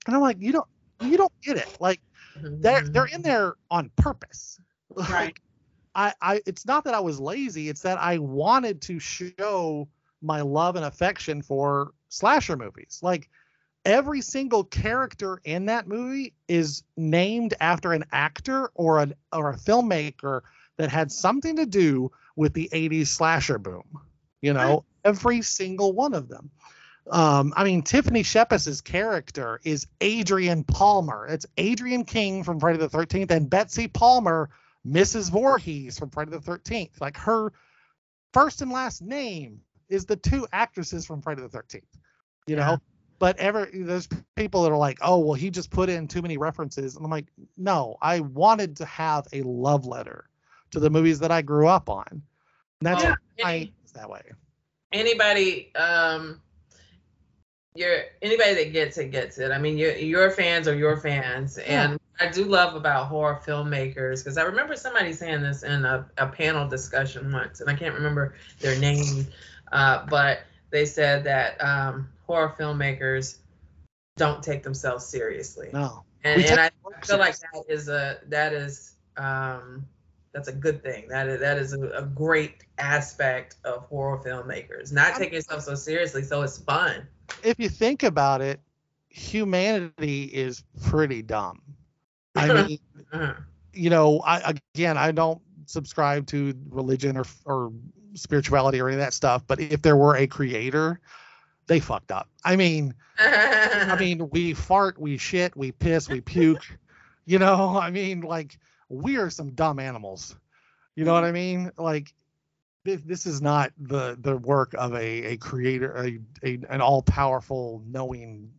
[0.06, 0.68] and i'm like you don't
[1.02, 2.00] you don't get it like
[2.36, 3.22] they're they're in mm-hmm.
[3.22, 4.58] there on purpose
[4.96, 5.10] Right.
[5.10, 5.40] like
[5.94, 9.88] I, I it's not that I was lazy, it's that I wanted to show
[10.22, 13.00] my love and affection for slasher movies.
[13.02, 13.28] Like
[13.84, 19.56] every single character in that movie is named after an actor or an or a
[19.56, 20.42] filmmaker
[20.76, 24.00] that had something to do with the 80s slasher boom.
[24.40, 26.50] You know, every single one of them.
[27.10, 31.26] Um, I mean, Tiffany Shepis's character is Adrian Palmer.
[31.26, 34.50] It's Adrienne King from Friday the 13th and Betsy Palmer,
[34.86, 35.30] Mrs.
[35.30, 37.00] Voorhees from Friday the 13th.
[37.00, 37.52] Like her
[38.32, 41.82] first and last name is the two actresses from Friday the 13th.
[42.46, 42.66] You Yeah.
[42.66, 42.80] know,
[43.22, 46.38] but ever there's people that are like, oh, well, he just put in too many
[46.38, 46.96] references.
[46.96, 50.28] And I'm like, no, I wanted to have a love letter
[50.72, 52.04] to the movies that I grew up on.
[52.10, 52.22] And
[52.80, 54.22] that's Well, why any- it's that way.
[54.90, 56.40] anybody um
[57.76, 59.52] you're anybody that gets it gets it.
[59.52, 64.18] I mean, your your fans are your fans, and I do love about horror filmmakers
[64.24, 67.94] because I remember somebody saying this in a, a panel discussion once, and I can't
[67.94, 69.28] remember their name,
[69.70, 73.38] uh, but they said that um, horror filmmakers
[74.16, 76.04] don't take themselves seriously, No.
[76.24, 76.70] and, and I
[77.04, 79.86] feel like that is a that is um
[80.32, 81.08] that's a good thing.
[81.08, 84.92] That is that is a, a great aspect of horror filmmakers.
[84.92, 87.06] Not taking yourself so seriously, so it's fun.
[87.42, 88.60] if you think about it,
[89.08, 91.60] humanity is pretty dumb.
[92.34, 92.78] I mean,
[93.12, 93.34] Uh,
[93.72, 97.72] you know, I again, I don't subscribe to religion or or
[98.14, 101.00] spirituality or any of that stuff, but if there were a creator,
[101.72, 102.28] they fucked up.
[102.44, 106.66] I mean, I mean, we fart, we shit, we piss, we puke.
[107.24, 108.58] You know, I mean, like
[108.90, 110.36] we are some dumb animals.
[110.94, 111.70] You know what I mean?
[111.78, 112.12] Like
[112.84, 117.00] this, this is not the the work of a a creator, a, a an all
[117.00, 118.50] powerful, knowing,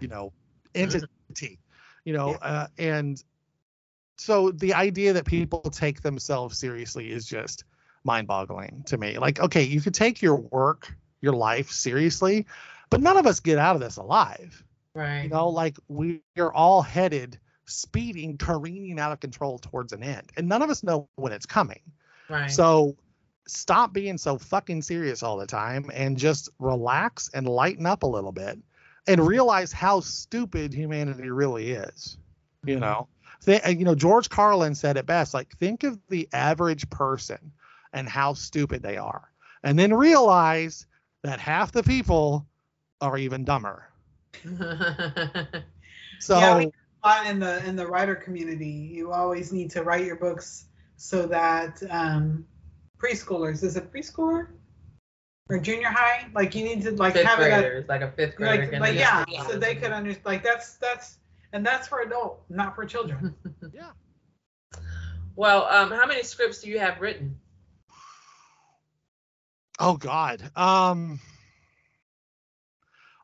[0.00, 0.32] you know,
[0.72, 1.58] entity.
[2.04, 3.20] You know, uh, and
[4.18, 7.64] so the idea that people take themselves seriously is just
[8.04, 9.18] mind-boggling to me.
[9.18, 10.96] Like, okay, you could take your work,
[11.26, 12.46] your life seriously,
[12.88, 14.62] but none of us get out of this alive.
[14.94, 15.24] right.
[15.24, 20.30] You know, like we are all headed speeding, careening out of control towards an end,
[20.36, 21.80] and none of us know when it's coming.
[22.30, 22.50] right.
[22.50, 22.96] So
[23.48, 28.06] stop being so fucking serious all the time and just relax and lighten up a
[28.06, 28.58] little bit
[29.08, 32.18] and realize how stupid humanity really is.
[32.64, 33.08] You know,
[33.44, 35.34] Th- uh, you know, George Carlin said it best.
[35.34, 37.52] Like, think of the average person
[37.92, 39.30] and how stupid they are,
[39.62, 40.86] and then realize
[41.26, 42.46] that half the people
[43.00, 43.88] are even dumber.
[46.18, 46.72] So Yeah, we-
[47.04, 50.66] A lot in the in the writer community, you always need to write your books
[50.96, 52.46] so that um,
[52.98, 54.48] preschoolers is it preschooler
[55.50, 56.26] or junior high?
[56.34, 58.72] Like you need to like fifth have it at graders, like a fifth grader.
[58.72, 59.48] like, like yeah, understand.
[59.50, 60.26] so they could understand.
[60.26, 61.18] Like that's that's
[61.52, 63.34] and that's for adult, not for children.
[63.74, 63.90] yeah.
[65.36, 67.38] Well, um, how many scripts do you have written?
[69.78, 70.42] Oh God.
[70.56, 71.20] Um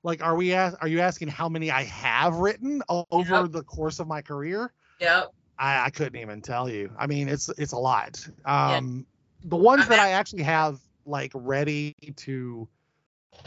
[0.03, 3.53] like are we as- are you asking how many I have written over Yep.
[3.53, 4.73] the course of my career?
[5.01, 5.33] Yep.
[5.59, 6.91] I, I couldn't even tell you.
[6.99, 8.27] I mean, it's it's a lot.
[8.47, 8.77] Yeah.
[8.77, 9.07] Um
[9.45, 12.69] the ones I'm that at- I actually have like ready to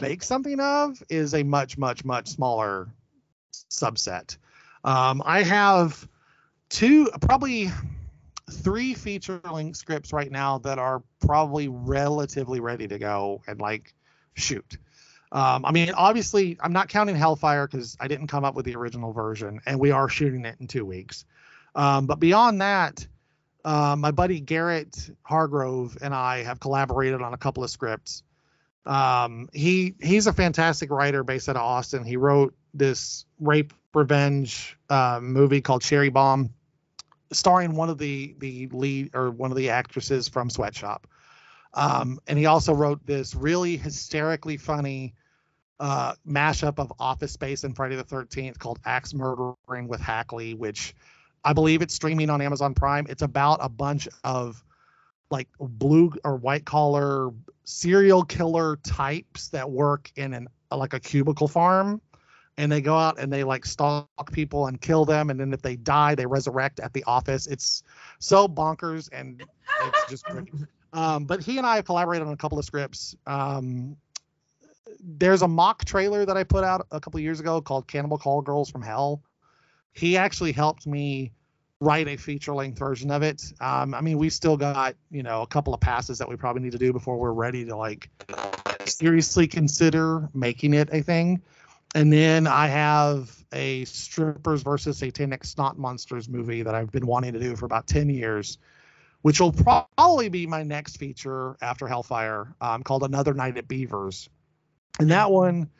[0.00, 2.88] make something of is a much much much smaller
[3.70, 4.36] subset.
[4.84, 6.06] Um I have
[6.68, 7.70] two probably
[8.50, 13.92] three feature length scripts right now that are probably relatively ready to go and like
[14.34, 14.78] shoot.
[15.32, 18.76] Um, I mean, obviously, I'm not counting Hellfire because I didn't come up with the
[18.76, 21.24] original version, and we are shooting it in two weeks.
[21.74, 23.06] Um, but beyond that,
[23.64, 28.22] uh, my buddy Garrett Hargrove and I have collaborated on a couple of scripts.
[28.86, 32.04] Um, he he's a fantastic writer based out of Austin.
[32.04, 36.50] He wrote this rape revenge uh, movie called Cherry Bomb
[37.32, 41.06] starring one of the the lead or one of the actresses from Sweatshop.
[41.74, 45.14] Um, and he also wrote this really hysterically funny
[45.78, 50.94] uh, mashup of Office Space and Friday the 13th called Axe Murdering with Hackley, which
[51.44, 53.06] I believe it's streaming on Amazon Prime.
[53.10, 54.64] It's about a bunch of
[55.30, 57.30] like blue or white collar
[57.64, 62.00] serial killer types that work in an like a cubicle farm
[62.58, 65.62] and they go out and they like stalk people and kill them and then if
[65.62, 67.46] they die they resurrect at the office.
[67.46, 67.82] It's
[68.18, 69.42] so bonkers and
[69.84, 70.48] it's just great.
[70.92, 73.14] Um, but he and i have collaborated on a couple of scripts.
[73.26, 73.96] Um,
[75.00, 78.40] there's a mock trailer that i put out a couple years ago called cannibal call
[78.40, 79.22] girls from hell.
[79.92, 81.32] He actually helped me
[81.80, 83.42] write a feature length version of it.
[83.60, 86.62] Um, i mean we still got you know a couple of passes that we probably
[86.62, 88.08] need to do before we're ready to like
[88.86, 91.42] seriously consider making it a thing
[91.94, 97.32] and then I have a strippers versus satanic snot monsters movie that I've been wanting
[97.34, 98.58] to do for about 10 years,
[99.22, 104.28] which will probably be my next feature after Hellfire, um, called Another Night at Beavers.
[104.98, 105.70] And that one,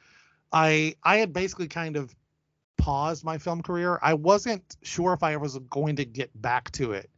[0.52, 2.14] I I had basically kind of
[2.76, 3.98] paused my film career.
[4.00, 7.10] I wasn't sure if I was going to get back to it.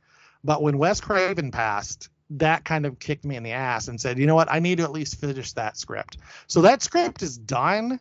[0.44, 4.18] But when Wes Craven passed, that kind of kicked me in the ass and said,
[4.18, 6.18] you know what, I need to at least finish that script.
[6.46, 8.00] So that script is done,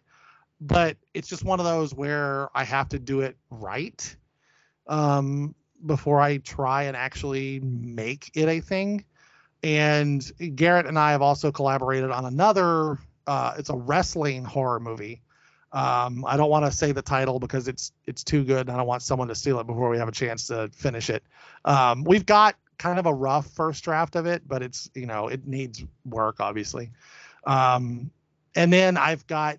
[0.60, 4.16] but it's just one of those where I have to do it right
[4.88, 5.54] um,
[5.86, 9.06] before I try and actually make it a thing.
[9.64, 12.98] And Garrett and I have also collaborated on another.
[13.26, 15.22] Uh, it's a wrestling horror movie.
[15.74, 18.62] Um, I don't want to say the title because it's it's too good.
[18.62, 21.10] And I don't want someone to steal it before we have a chance to finish
[21.10, 21.24] it.
[21.66, 25.28] Um, we've got kind of a rough first draft of it, but it's you know
[25.28, 26.92] it needs work obviously.
[27.46, 28.12] Um,
[28.56, 29.58] and then I've got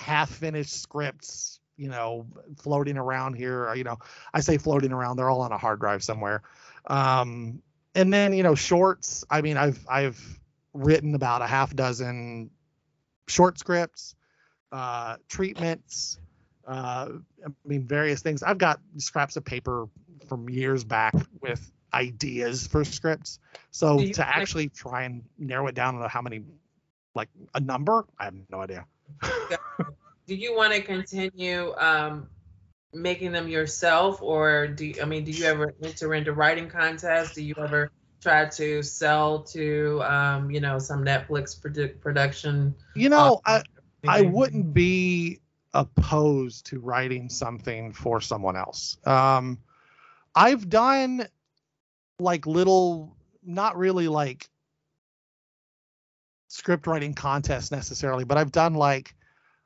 [0.00, 2.26] half finished scripts, you know,
[2.58, 3.72] floating around here.
[3.74, 3.98] You know,
[4.34, 6.42] I say floating around; they're all on a hard drive somewhere.
[6.86, 7.62] Um,
[7.94, 9.24] and then you know shorts.
[9.30, 10.40] I mean, I've I've
[10.72, 12.50] written about a half dozen
[13.28, 14.14] short scripts,
[14.72, 16.18] uh, treatments.
[16.66, 17.08] Uh,
[17.44, 18.42] I mean, various things.
[18.42, 19.88] I've got scraps of paper
[20.28, 23.40] from years back with ideas for scripts.
[23.72, 26.42] So you- to actually try and narrow it down to how many,
[27.14, 28.86] like a number, I have no idea.
[30.30, 32.28] Do you want to continue um,
[32.92, 37.34] making them yourself, or do you, I mean, do you ever enter into writing contests?
[37.34, 42.76] Do you ever try to sell to um, you know some Netflix produ- production?
[42.94, 43.64] You know, I
[44.06, 45.40] I wouldn't be
[45.74, 48.98] opposed to writing something for someone else.
[49.04, 49.58] Um,
[50.32, 51.26] I've done
[52.20, 54.48] like little, not really like
[56.46, 59.16] script writing contests necessarily, but I've done like,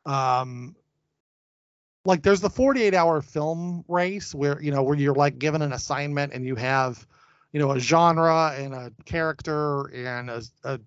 [0.07, 0.77] um,
[2.05, 5.73] like there's the 48 hour film race where you know where you're like given an
[5.73, 7.07] assignment and you have,
[7.53, 10.81] you know, a genre and a character and a a,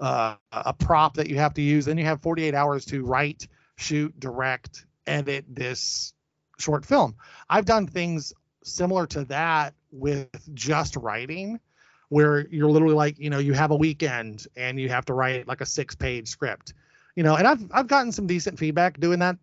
[0.00, 1.84] uh, a prop that you have to use.
[1.84, 6.14] Then you have 48 hours to write, shoot, direct, edit this
[6.58, 7.16] short film.
[7.48, 8.32] I've done things
[8.64, 11.60] similar to that with just writing,
[12.08, 15.48] where you're literally like, you know, you have a weekend and you have to write
[15.48, 16.74] like a six page script,
[17.16, 19.36] you know, and I've I've gotten some decent feedback doing that,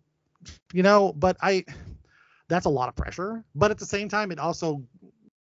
[0.72, 1.64] you know, but I
[2.48, 3.44] that's a lot of pressure.
[3.54, 4.82] But at the same time, it also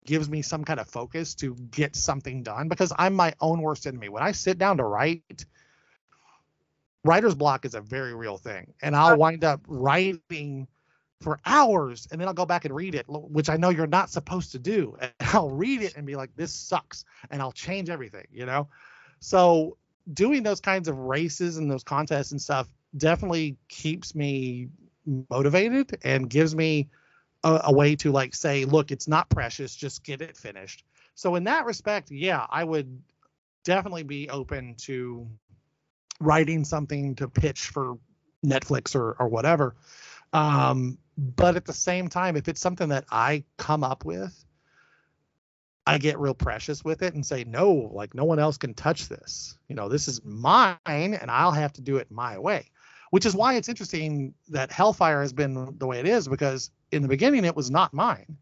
[0.04, 3.86] gives me some kind of focus to get something done because I'm my own worst
[3.86, 4.08] enemy.
[4.08, 5.44] When I sit down to write,
[7.04, 8.72] writer's block is a very real thing.
[8.82, 10.66] And I'll wind up writing
[11.20, 14.08] for hours and then I'll go back and read it, which I know you're not
[14.08, 14.96] supposed to do.
[15.00, 17.04] And I'll read it and be like, this sucks.
[17.30, 18.68] And I'll change everything, you know?
[19.20, 19.76] So
[20.12, 24.68] doing those kinds of races and those contests and stuff definitely keeps me
[25.30, 26.88] motivated and gives me
[27.44, 30.84] a, a way to like say, look, it's not precious, just get it finished.
[31.14, 33.02] So in that respect, yeah, I would
[33.64, 35.26] definitely be open to
[36.20, 37.98] writing something to pitch for
[38.44, 39.76] Netflix or or whatever.
[40.32, 44.44] Um, but at the same time, if it's something that I come up with,
[45.88, 49.08] I get real precious with it and say, no, like no one else can touch
[49.08, 49.56] this.
[49.68, 52.70] You know, this is mine and I'll have to do it my way.
[53.10, 57.00] Which is why it's interesting that Hellfire has been the way it is because in
[57.00, 58.36] the beginning it was not mine.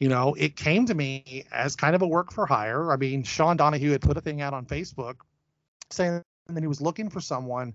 [0.00, 2.92] You know, it came to me as kind of a work for hire.
[2.92, 5.16] I mean, Sean Donahue had put a thing out on Facebook
[5.90, 7.72] saying that he was looking for someone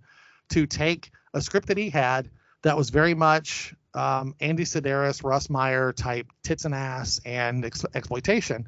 [0.49, 2.29] to take a script that he had
[2.61, 7.85] that was very much um, Andy Sidaris, Russ Meyer type tits and ass and ex-
[7.95, 8.67] exploitation.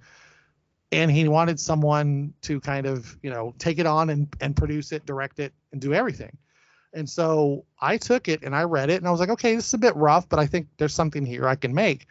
[0.91, 4.91] And he wanted someone to kind of, you know, take it on and, and produce
[4.91, 6.35] it, direct it, and do everything.
[6.93, 9.67] And so I took it and I read it and I was like, okay, this
[9.67, 12.07] is a bit rough, but I think there's something here I can make.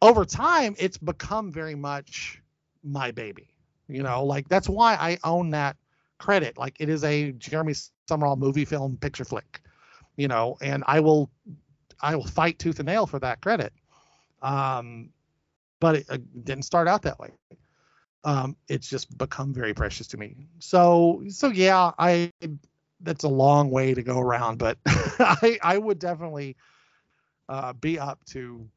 [0.00, 2.40] Over time, it's become very much
[2.84, 3.48] my baby.
[3.88, 5.76] You know, like that's why I own that
[6.18, 6.56] credit.
[6.56, 7.74] Like it is a Jeremy
[8.08, 9.60] Sumrall movie film picture flick,
[10.16, 11.30] you know, and I will
[12.00, 13.72] I will fight tooth and nail for that credit.
[14.42, 15.10] Um,
[15.80, 17.30] but it, uh, didn't start out that way.
[18.24, 20.48] Um, it's just become very precious to me.
[20.58, 22.32] So so yeah, I
[23.00, 26.56] that's a long way to go around, but I I would definitely
[27.48, 28.68] uh, be up to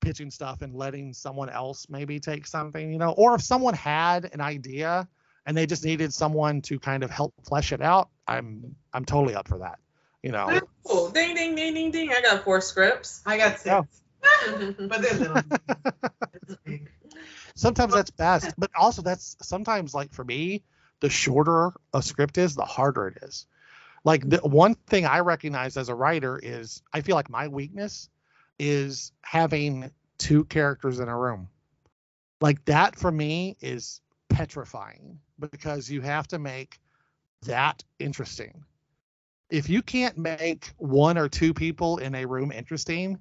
[0.00, 4.30] pitching stuff and letting someone else maybe take something, you know, or if someone had
[4.32, 5.08] an idea
[5.46, 9.34] and they just needed someone to kind of help flesh it out, I'm I'm totally
[9.34, 9.78] up for that.
[10.22, 10.60] You know.
[10.84, 11.10] Cool.
[11.10, 12.10] Ding ding ding ding ding.
[12.10, 13.22] I got four scripts.
[13.24, 13.82] I got six, Yeah.
[14.78, 15.42] but they're little.
[17.58, 20.62] Sometimes that's best, but also that's sometimes like for me,
[21.00, 23.46] the shorter a script is, the harder it is.
[24.04, 28.10] Like the one thing I recognize as a writer is I feel like my weakness
[28.60, 31.48] is having two characters in a room.
[32.40, 36.78] Like that for me is petrifying because you have to make
[37.42, 38.62] that interesting.
[39.50, 43.18] If you can't make one or two people in a room interesting,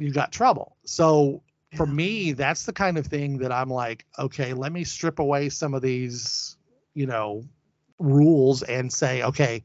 [0.00, 0.76] you got trouble.
[0.84, 1.42] So
[1.74, 5.48] for me, that's the kind of thing that I'm like, okay, let me strip away
[5.48, 6.56] some of these,
[6.94, 7.44] you know,
[7.98, 9.62] rules and say, okay,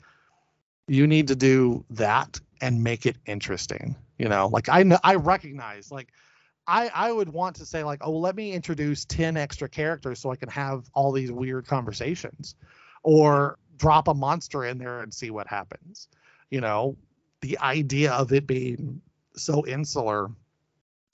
[0.88, 3.96] you need to do that and make it interesting.
[4.18, 6.10] You know, like I know I recognize like
[6.68, 10.32] I I would want to say like, oh, let me introduce 10 extra characters so
[10.32, 12.56] I can have all these weird conversations
[13.04, 16.08] or drop a monster in there and see what happens.
[16.50, 16.96] You know,
[17.42, 19.02] the idea of it being
[19.36, 20.30] so insular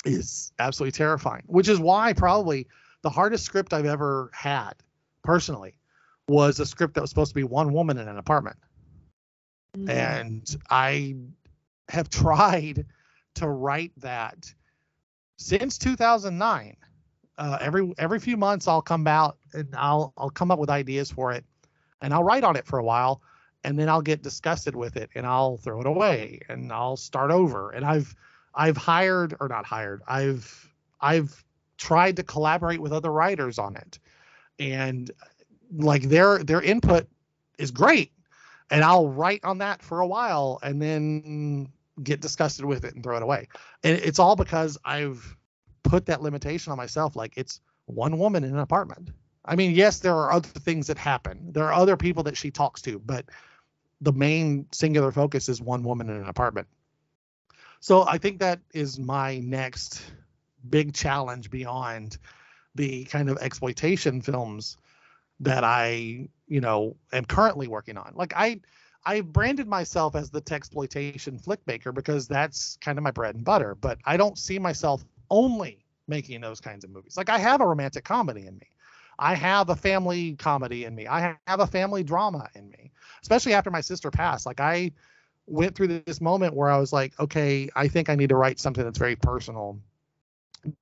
[0.06, 2.68] is absolutely terrifying, which is why probably
[3.02, 4.74] the hardest script I've ever had
[5.24, 5.76] personally
[6.28, 8.58] was a script that was supposed to be one woman in an apartment.
[9.78, 9.90] Mm-hmm.
[9.90, 11.16] And I
[11.90, 12.86] have tried
[13.36, 14.54] to write that
[15.38, 16.78] since 2009.
[17.38, 21.10] Uh, every every few months I'll come out and I'll I'll come up with ideas
[21.10, 21.44] for it
[22.02, 23.22] and I'll write on it for a while
[23.64, 27.32] and then I'll get disgusted with it and I'll throw it away and I'll start
[27.32, 27.72] over.
[27.72, 28.16] And I've
[28.54, 30.02] I've hired or not hired.
[30.08, 31.44] I've I've
[31.78, 34.00] tried to collaborate with other writers on it.
[34.60, 35.10] And
[35.74, 37.08] like their their input
[37.58, 38.12] is great.
[38.70, 41.70] And I'll write on that for a while and then
[42.02, 43.48] get disgusted with it and throw it away.
[43.84, 45.36] And it's all because I've
[45.84, 49.10] put that limitation on myself like it's one woman in an apartment.
[49.44, 51.52] I mean, yes, there are other things that happen.
[51.52, 53.26] There are other people that she talks to, but
[54.00, 56.68] the main singular focus is one woman in an apartment.
[57.82, 60.02] So I think that is my next
[60.70, 62.20] big challenge beyond
[62.76, 64.78] the kind of exploitation films
[65.40, 68.14] that I, you know, am currently working on.
[68.16, 68.62] Like I
[69.04, 73.44] I branded myself as the texploitation flick maker because that's kind of my bread and
[73.44, 77.18] butter, but I don't see myself only making those kinds of movies.
[77.18, 78.68] Like I have a romantic comedy in me.
[79.18, 81.08] I have a family comedy in me.
[81.08, 82.92] I have a family drama in me.
[83.24, 84.46] Especially after my sister passed.
[84.46, 84.92] Like I
[85.52, 88.60] went through this moment where I was like, okay, I think I need to write
[88.60, 89.80] something that's very personal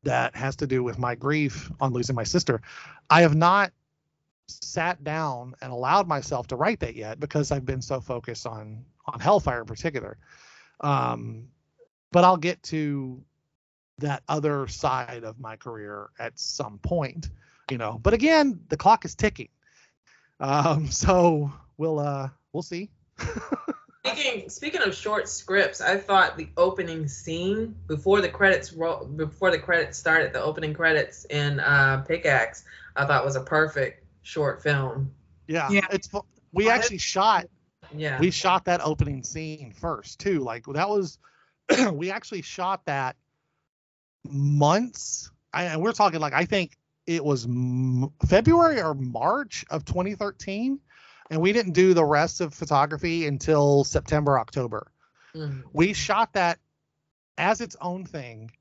[0.04, 2.62] that has to do with my grief on losing my sister.
[3.10, 3.72] I have not
[4.48, 8.86] sat down and allowed myself to write that yet because I've been so focused on
[9.06, 10.18] on Hellfire in particular.
[10.82, 11.48] Um,
[12.12, 13.24] but I'll get to
[14.00, 17.30] that other side of my career at some point,
[17.70, 18.00] you know.
[18.02, 19.50] But again, the clock is ticking.
[20.40, 22.90] Um, so we'll uh we'll see.
[24.06, 29.52] Speaking speaking of short scripts, I thought the opening scene before the credits roll before
[29.52, 32.64] the credits started, the opening credits in uh, Pickaxe,
[32.96, 35.12] I thought was a perfect short film.
[35.48, 35.86] Yeah, Yeah.
[35.92, 36.10] it's
[36.54, 37.48] we Well, actually shot
[37.94, 38.20] Yeah.
[38.22, 40.40] we shot that opening scene first too.
[40.40, 41.18] Like that was
[41.92, 43.18] we actually shot that
[44.24, 45.30] months.
[45.54, 50.80] I, and we're talking like I think it was m- February or March of 2013,
[51.30, 54.92] and we didn't do the rest of photography until September October.
[55.36, 55.64] Mhm.
[55.74, 56.60] We shot that
[57.38, 58.52] as its own thing.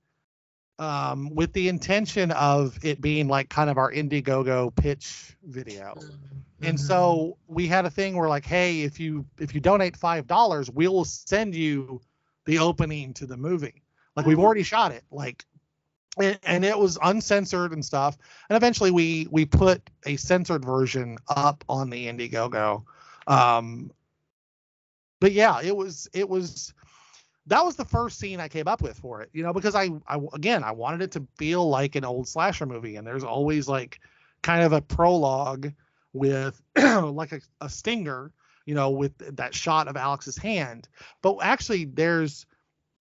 [0.80, 6.68] Um, with the intention of it being like kind of our Indiegogo pitch video Mhm.
[6.68, 10.28] and so we had a thing where like hey if you if you donate five
[10.28, 12.00] dollars we'll send you
[12.44, 13.82] the opening to the movie
[14.14, 15.44] like we've already shot it like
[16.20, 18.18] and, it was uncensored and stuff.
[18.48, 22.84] And eventually we we put a censored version up on the indiegogo.
[23.26, 23.90] Um
[25.20, 26.72] but yeah it was it was
[27.48, 29.88] that was the first scene I came up with for it, you know, because I,
[30.06, 33.66] I again I wanted it to feel like an old slasher movie, and there's always
[33.66, 34.00] like
[34.42, 35.72] kind of a prologue
[36.12, 38.32] with like a, a stinger,
[38.66, 40.88] you know, with that shot of Alex's hand.
[41.22, 42.46] But actually, there's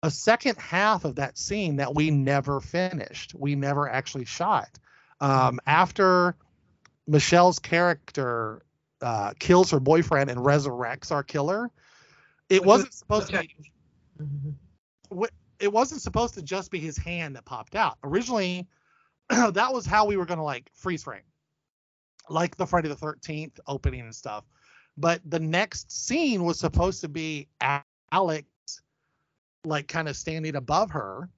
[0.02, 3.34] a second half of that scene that we never finished.
[3.34, 4.78] We never actually shot.
[5.20, 6.36] Um, after
[7.06, 8.62] Michelle's character
[9.00, 11.70] uh, kills her boyfriend and resurrects our killer,
[12.48, 13.54] it wasn't supposed to be
[14.20, 14.54] Mhm.
[15.58, 17.98] it wasn't supposed to just be his hand that popped out.
[18.04, 18.66] Originally,
[19.28, 21.22] that was how we were going to like freeze frame,
[22.28, 24.44] like the Friday the 13th opening and stuff.
[24.96, 27.82] But the next scene was supposed to be A-
[28.12, 28.46] Alex,
[29.66, 31.30] like kind of standing above her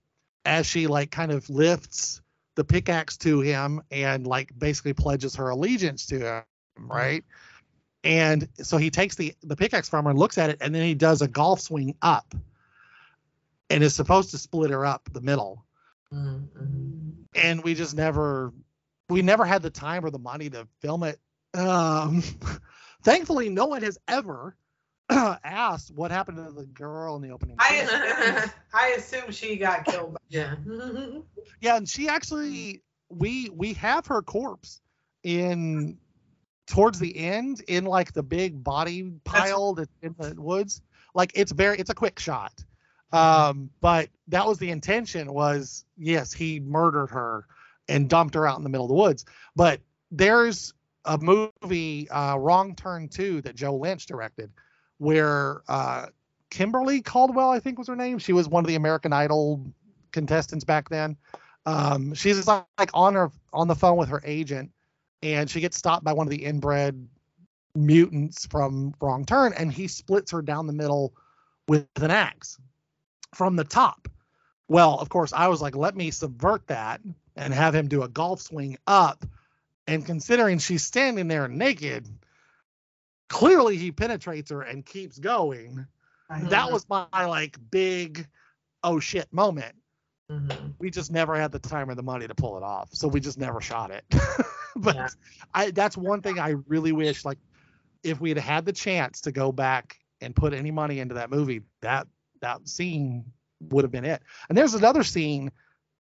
[0.44, 2.22] as she like kind of lifts
[2.56, 6.84] the pickaxe to him and like basically pledges her allegiance to him, right?
[8.04, 10.82] And so he takes the the pickaxe from her and looks at it, and then
[10.82, 12.34] he does a golf swing up
[13.70, 15.64] and is supposed to split her up the middle
[16.12, 16.48] Mhm.
[16.56, 17.26] Mhm.
[17.34, 18.52] and we just never
[19.08, 21.18] we never had the time or the money to film it
[21.54, 22.22] um
[23.02, 24.56] thankfully no one has ever
[25.44, 29.84] asked what happened to the girl in the opening I assume, I assume she got
[29.84, 30.14] killed.
[30.14, 30.54] by- Yeah.
[31.60, 34.80] yeah and she actually we we have her corpse
[35.22, 35.98] in
[36.66, 40.82] towards the end in like the big body pile that's in the woods
[41.14, 42.52] like it's very it's a quick shot
[43.10, 47.46] Um, but that was the intention was yes, he murdered her
[47.88, 49.24] and dumped her out in the middle of the woods.
[49.56, 49.80] But
[50.10, 50.74] there's
[51.06, 54.50] a movie, uh, Wrong Turn 2 that Joe Lynch directed,
[54.98, 56.06] where uh,
[56.50, 58.18] Kimberly Caldwell, I think was her name.
[58.18, 59.64] She was one of the American Idol
[60.12, 61.16] contestants back then.
[61.66, 64.70] Um, she's like, like on her on the phone with her agent,
[65.22, 67.08] and she gets stopped by one of the inbred
[67.74, 71.12] mutants from Wrong Turn, and he splits her down the middle
[71.66, 72.58] with an axe
[73.34, 74.08] from the top.
[74.68, 77.00] Well, of course, I was like, let me subvert that
[77.36, 79.24] and have him do a golf swing up.
[79.86, 82.06] And considering she's standing there naked,
[83.28, 85.86] clearly he penetrates her and keeps going.
[86.50, 88.26] That was my like big
[88.84, 89.74] oh shit moment.
[90.30, 90.74] Mhm.
[90.78, 92.90] We just never had the time or the money to pull it off.
[92.92, 94.04] So we just never shot it.
[94.76, 95.08] but Yeah.
[95.54, 97.38] I that's one thing I really wish like
[98.02, 101.30] if we had had the chance to go back and put any money into that
[101.30, 102.06] movie, that
[102.42, 103.24] that scene
[103.60, 104.22] would have been it.
[104.48, 105.50] And there's another scene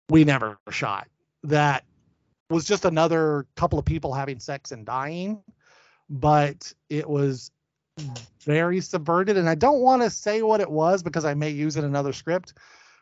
[0.09, 1.09] we never shot
[1.45, 1.85] that
[2.51, 5.43] was just another couple of people having sex and dying,
[6.11, 7.53] but it was
[8.45, 9.37] very subverted.
[9.37, 11.87] And I don't want to say what it was because I may use it in
[11.87, 12.55] another script.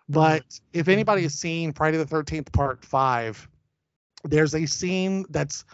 [0.09, 3.49] But if anybody has seen Friday the 13th Part 5,
[4.25, 5.65] there's a scene that's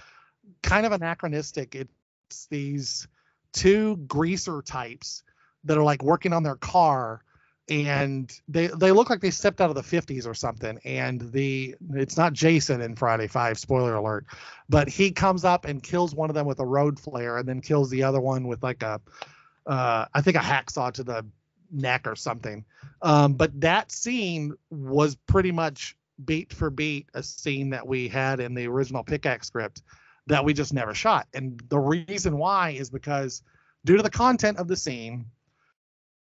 [0.63, 1.75] kind of anachronistic.
[1.75, 3.07] It's these
[3.53, 5.23] two greaser types
[5.65, 7.23] that are like working on their car
[7.69, 11.75] and they they look like they stepped out of the 50s or something and the
[11.95, 14.27] it's not Jason in Friday 5 spoiler alert
[14.69, 17.61] but he comes up and kills one of them with a road flare and then
[17.61, 19.01] kills the other one with like a
[19.67, 21.25] uh I think a hacksaw to the
[21.71, 22.65] neck or something.
[23.01, 28.41] Um but that scene was pretty much beat for beat a scene that we had
[28.41, 29.83] in the original pickaxe script
[30.27, 31.29] that we just never shot.
[31.33, 33.43] And the reason why is because
[33.87, 35.27] due to the content of the scene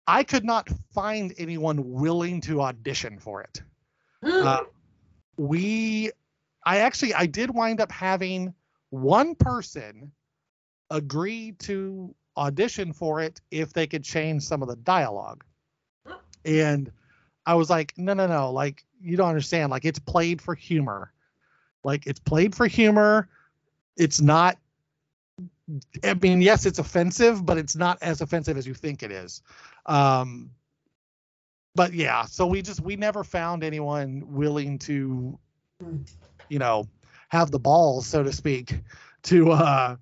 [0.08, 3.62] I could not find anyone willing to audition for it.
[4.24, 4.64] Uh,
[5.38, 6.12] we,
[6.66, 8.54] I actually, I did wind up having
[8.90, 10.12] one person
[10.90, 15.44] agree to audition for it if they could change some of the dialogue.
[16.46, 16.92] And
[17.46, 19.72] I was like, no, no, no, like, you don't understand.
[19.72, 21.12] Like, it's played for humor.
[21.84, 23.28] Like, it's played for humor.
[23.98, 24.58] It's not
[26.04, 29.42] I mean, yes, it's offensive, but it's not as offensive as you think it is.
[29.86, 30.52] Um,
[31.76, 35.40] but yeah, so we just we never found anyone willing to,
[36.50, 36.88] you know,
[37.30, 38.82] have the balls, so to speak,
[39.24, 39.96] to uh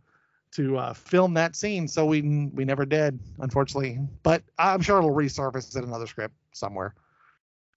[0.53, 1.88] to uh, film that scene.
[1.88, 2.21] So we
[2.53, 3.99] we never did, unfortunately.
[4.23, 6.93] But I'm sure it'll resurface in another script somewhere.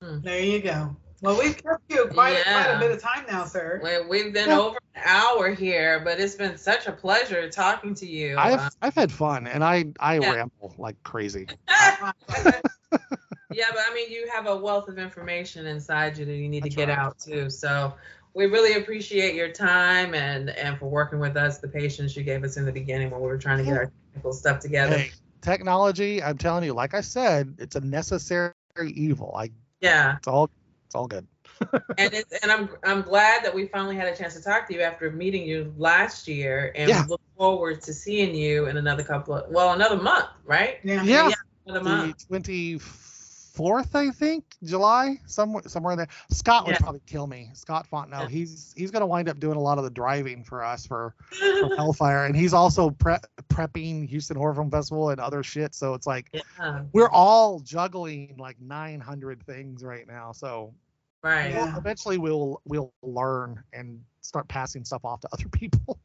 [0.00, 0.96] There you go.
[1.20, 3.80] Well, we've kept you quite, quite a bit of time now, sir.
[3.82, 4.58] We- We've been Yeah.
[4.60, 8.36] over an hour here, but it's been such a pleasure talking to you.
[8.36, 10.32] I've um, I've had fun, and I I Yeah.
[10.32, 11.46] ramble like crazy.
[13.50, 16.64] Yeah, but I mean, you have a wealth of information inside you that you need
[16.64, 16.98] That's to get right.
[16.98, 17.48] out too.
[17.50, 17.94] So
[18.34, 22.42] we really appreciate your time and and for working with us, the patience you gave
[22.42, 24.98] us in the beginning when we were trying to get our technical stuff together.
[24.98, 29.32] Hey, technology, I'm telling you, like I said, it's a necessary evil.
[29.36, 29.50] I
[29.80, 30.50] Yeah, it's all
[30.94, 31.26] it's all good.
[31.98, 34.74] and it's and I'm I'm glad that we finally had a chance to talk to
[34.74, 37.04] you after meeting you last year, and Yeah.
[37.08, 40.78] look forward to seeing you in another couple of well, another month, right?
[40.84, 41.02] Yeah.
[41.02, 41.30] Yeah,
[41.66, 42.28] Another the month.
[42.28, 46.08] 24th, I think, July, somewhere somewhere there.
[46.30, 46.78] Scott would Yeah.
[46.80, 47.50] probably kill me.
[47.54, 48.22] Scott Fontenot.
[48.22, 48.28] Yeah.
[48.28, 51.74] He's he's gonna wind up doing a lot of the driving for us for, for
[51.76, 53.16] Hellfire, and he's also pre-
[53.48, 55.74] prepping Houston Horror Film Festival and other shit.
[55.74, 60.32] So it's like yeah, we're all juggling like 900 things right now.
[60.32, 60.74] So
[61.24, 61.50] right.
[61.50, 61.76] Yeah.
[61.76, 65.98] eventually we'll we'll learn and start passing stuff off to other people.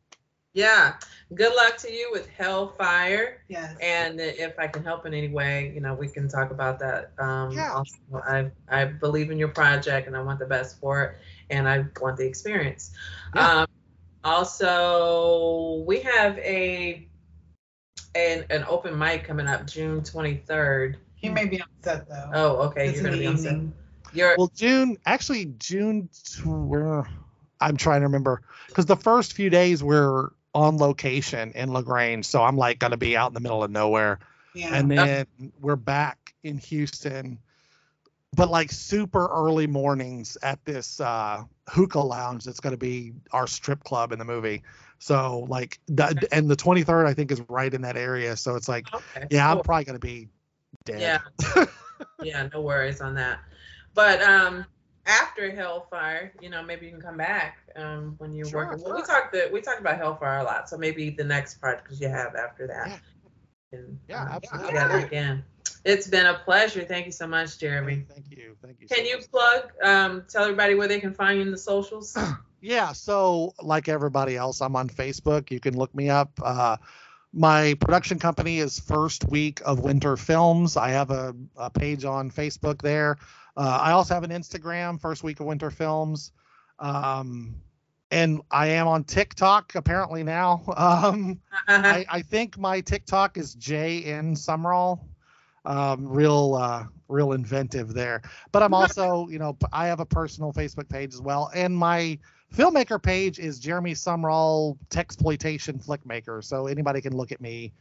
[0.54, 0.96] Yeah.
[1.36, 3.44] Good luck to you with Hellfire.
[3.50, 3.78] Yes.
[3.84, 7.12] And if I can help in any way, you know, we can talk about that.
[7.20, 7.72] Um, Yeah.
[7.74, 11.18] also, I I believe in your project and I want the best for it,
[11.52, 12.92] and I want the experience.
[13.36, 13.60] Yeah.
[13.62, 13.68] Um,
[14.24, 17.08] also, we have a
[18.16, 20.96] an an open mic coming up June 23rd.
[21.16, 22.32] he may be on set though.
[22.34, 22.88] Oh, okay.
[22.90, 23.52] It's You're gonna the be on set.
[23.54, 23.74] evening.
[24.14, 26.10] You're Well, June actually June.
[26.24, 27.08] tw- Where
[27.62, 32.26] I'm trying to remember because the first few days we're on location in La Grange,
[32.26, 34.20] so I'm like gonna be out in the middle of nowhere,
[34.54, 34.76] Yeah.
[34.76, 35.28] and then
[35.60, 37.40] we're back in Houston,
[38.36, 43.84] but like super early mornings at this uh, hookah lounge that's gonna be our strip
[43.84, 44.64] club in the movie.
[45.00, 48.68] So like the and the 23rd I think is right in that area, so it's
[48.70, 49.28] like okay.
[49.30, 50.30] yeah, I'm probably gonna be
[50.86, 51.22] dead.
[51.56, 51.66] Yeah.
[52.24, 53.40] yeah, no worries on that.
[54.00, 54.66] But um
[55.06, 58.82] after Hellfire, you know, maybe you can come back um when you're Sure, working.
[58.82, 61.92] Well, we talked the, we talked about Hellfire a lot, so maybe the next project
[62.00, 62.88] you have after that.
[62.88, 62.98] Yeah.
[63.78, 64.68] And, Yeah, uh, absolutely.
[64.70, 65.44] Together again.
[65.84, 66.84] It's been a pleasure.
[66.86, 68.06] Thank you so much, Jeremy.
[68.10, 68.56] Thank you.
[68.64, 68.88] Thank you.
[68.88, 69.32] Can so you much.
[69.32, 72.18] plug, um, tell everybody where they can find you in the socials?
[72.62, 75.50] Yeah, so like everybody else, I'm on Facebook.
[75.50, 76.32] You can look me up.
[76.44, 76.76] Uh,
[77.32, 80.76] my production company is First Week of Winter Films.
[80.76, 83.18] I have a, a page on Facebook there.
[83.60, 86.32] Uh, I also have an Instagram, First Week of Winter Films.
[86.80, 87.56] Um,
[88.10, 90.64] and I am on TikTok apparently now.
[90.78, 95.02] Um, I, I think my TikTok is JN Sumrall.
[95.66, 98.22] Um, real, uh, real inventive there.
[98.54, 102.18] But I'm also, you know, I have a personal Facebook page as well, and my
[102.56, 106.42] filmmaker page is Jeremy Sumrall Texploitation Flickmaker.
[106.42, 107.74] So anybody can look at me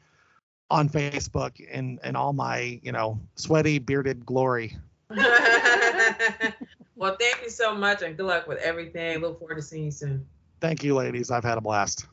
[0.71, 4.77] on Facebook in in all my, you know, sweaty bearded glory.
[6.97, 9.19] well, thank you so much and good luck with everything.
[9.19, 10.27] Look forward to seeing you soon.
[10.61, 11.31] Thank you, ladies.
[11.31, 12.07] I've had a blast.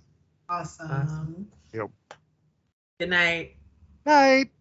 [0.50, 0.92] Awesome.
[0.92, 1.48] Awesome.
[3.00, 3.58] Good night.
[4.06, 4.52] Night.